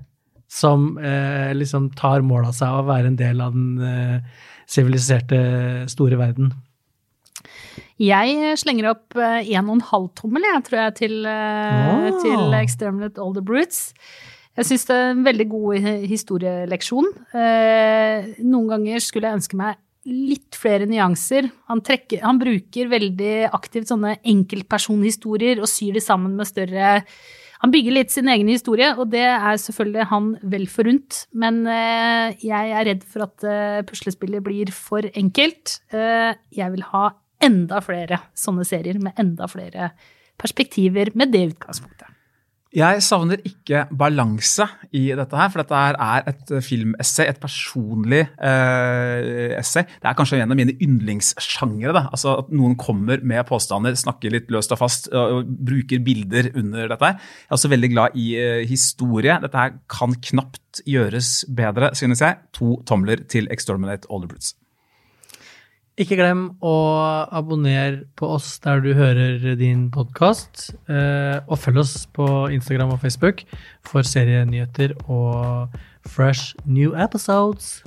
som 0.49 0.95
eh, 0.97 1.51
liksom 1.53 1.91
tar 1.97 2.23
mål 2.25 2.47
av 2.49 2.55
seg 2.57 2.79
å 2.79 2.87
være 2.87 3.11
en 3.11 3.19
del 3.19 3.43
av 3.45 3.53
den 3.53 3.83
eh, 3.85 4.17
store 5.89 6.19
verden. 6.19 6.53
Jeg 7.99 8.55
slenger 8.59 8.93
opp 8.93 9.17
én 9.19 9.59
en 9.59 9.69
og 9.69 9.77
en 9.77 9.87
halv 9.89 10.09
tommel, 10.15 10.45
jeg, 10.47 10.63
tror 10.67 10.79
jeg, 10.85 10.95
til, 11.01 11.15
eh, 11.27 11.89
Ah. 11.89 12.09
til 12.23 12.53
Exterminate 12.61 13.19
All 13.19 13.35
the 13.35 13.43
Brutes. 13.43 13.93
Jeg 14.55 14.65
syns 14.65 14.85
det 14.87 14.95
er 14.95 15.11
en 15.11 15.23
veldig 15.23 15.49
god 15.49 15.75
historieleksjon. 16.07 17.07
Eh, 17.33 18.33
noen 18.43 18.71
ganger 18.71 18.99
skulle 18.99 19.29
jeg 19.29 19.39
ønske 19.39 19.59
meg 19.59 19.77
litt 20.09 20.57
flere 20.57 20.87
nyanser. 20.89 21.49
Han, 21.69 21.81
trekker, 21.85 22.21
han 22.23 22.39
bruker 22.39 22.89
veldig 22.91 23.49
aktivt 23.55 23.91
sånne 23.91 24.17
enkeltpersonhistorier 24.23 25.61
og 25.61 25.69
syr 25.69 25.93
de 25.93 26.03
sammen 26.03 26.35
med 26.35 26.49
større 26.49 27.03
Han 27.59 27.73
bygger 27.73 27.95
litt 27.95 28.13
sin 28.13 28.29
egen 28.31 28.47
historie, 28.47 28.93
og 28.95 29.09
det 29.11 29.25
er 29.27 29.57
selvfølgelig 29.59 30.05
han 30.13 30.29
vel 30.51 30.67
forunt. 30.71 31.23
Men 31.35 31.65
eh, 31.67 32.37
jeg 32.39 32.71
er 32.71 32.87
redd 32.87 33.03
for 33.03 33.25
at 33.25 33.43
eh, 33.47 33.81
puslespillet 33.87 34.45
blir 34.45 34.71
for 34.75 35.03
enkelt. 35.11 35.81
Eh, 35.91 36.31
jeg 36.55 36.75
vil 36.75 36.85
ha 36.93 37.09
enda 37.43 37.81
flere 37.83 38.21
sånne 38.37 38.63
serier 38.67 38.99
med 39.03 39.19
enda 39.19 39.47
flere 39.51 39.91
perspektiver 40.39 41.11
med 41.19 41.35
det 41.35 41.49
utgangspunktet. 41.51 42.15
Jeg 42.69 43.01
savner 43.01 43.39
ikke 43.49 43.87
balanse 43.97 44.67
i 44.93 45.07
dette 45.17 45.37
her, 45.39 45.49
for 45.49 45.63
dette 45.63 45.77
er 46.05 46.27
et 46.29 46.51
filmessay, 46.61 47.25
et 47.31 47.39
personlig 47.41 48.19
eh, 48.45 49.55
essay. 49.57 49.87
Det 49.97 50.05
er 50.05 50.17
kanskje 50.17 50.37
en 50.43 50.53
av 50.53 50.59
mine 50.59 50.75
yndlingssjangere. 50.77 52.05
Altså 52.11 52.35
at 52.43 52.53
noen 52.53 52.77
kommer 52.77 53.25
med 53.25 53.41
påstander, 53.49 53.97
snakker 53.97 54.35
litt 54.35 54.53
løst 54.53 54.75
og 54.77 54.83
fast 54.83 55.09
og, 55.09 55.39
og 55.39 55.51
bruker 55.71 56.05
bilder 56.05 56.51
under 56.53 56.93
dette. 56.93 57.09
her. 57.09 57.17
Jeg 57.17 57.49
er 57.49 57.57
også 57.57 57.73
veldig 57.73 57.93
glad 57.95 58.21
i 58.21 58.29
eh, 58.37 58.61
historie. 58.69 59.41
Dette 59.41 59.65
her 59.65 59.77
kan 59.89 60.13
knapt 60.29 60.85
gjøres 60.85 61.33
bedre, 61.49 61.95
synes 61.97 62.21
jeg. 62.21 62.37
To 62.61 62.83
tomler 62.85 63.25
til 63.25 63.49
Exterminate 63.49 64.05
Brutes. 64.05 64.53
Ikke 65.99 66.15
glem 66.15 66.45
å 66.63 66.73
abonnere 67.35 68.05
på 68.15 68.29
oss 68.37 68.53
der 68.63 68.79
du 68.79 68.93
hører 68.95 69.57
din 69.59 69.89
podkast. 69.91 70.69
Eh, 70.87 71.41
og 71.43 71.59
følg 71.59 71.81
oss 71.81 72.05
på 72.15 72.25
Instagram 72.55 72.93
og 72.95 73.01
Facebook 73.03 73.43
for 73.83 74.07
serienyheter 74.07 74.93
og 75.11 75.75
fresh 76.07 76.55
new 76.63 76.95
episodes. 76.95 77.81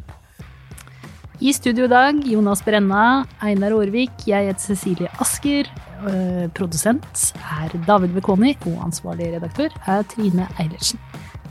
I 1.41 1.55
studio 1.57 1.89
i 1.89 1.91
dag 1.91 2.21
Jonas 2.29 2.61
Brenna, 2.63 3.25
Einar 3.41 3.73
Aarvik, 3.79 4.27
jeg 4.29 4.51
heter 4.51 4.61
Cecilie 4.61 5.09
Asker. 5.17 5.73
Eh, 6.05 6.45
produsent 6.53 7.33
er 7.41 7.73
David 7.89 8.13
Bekoni, 8.19 8.53
og 8.69 8.91
ansvarlig 8.91 9.33
redaktør 9.39 9.73
er 9.89 10.05
Trine 10.13 10.51
Eilertsen. 10.61 11.01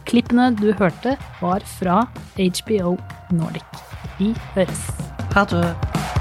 Klippene 0.06 0.52
du 0.62 0.70
hørte, 0.78 1.18
var 1.42 1.66
fra 1.80 2.04
HBO 2.38 3.00
Nordic. 3.34 3.82
Vi 4.22 4.36
høres. 4.54 4.86
Ha 5.34 5.48
det. 5.50 6.21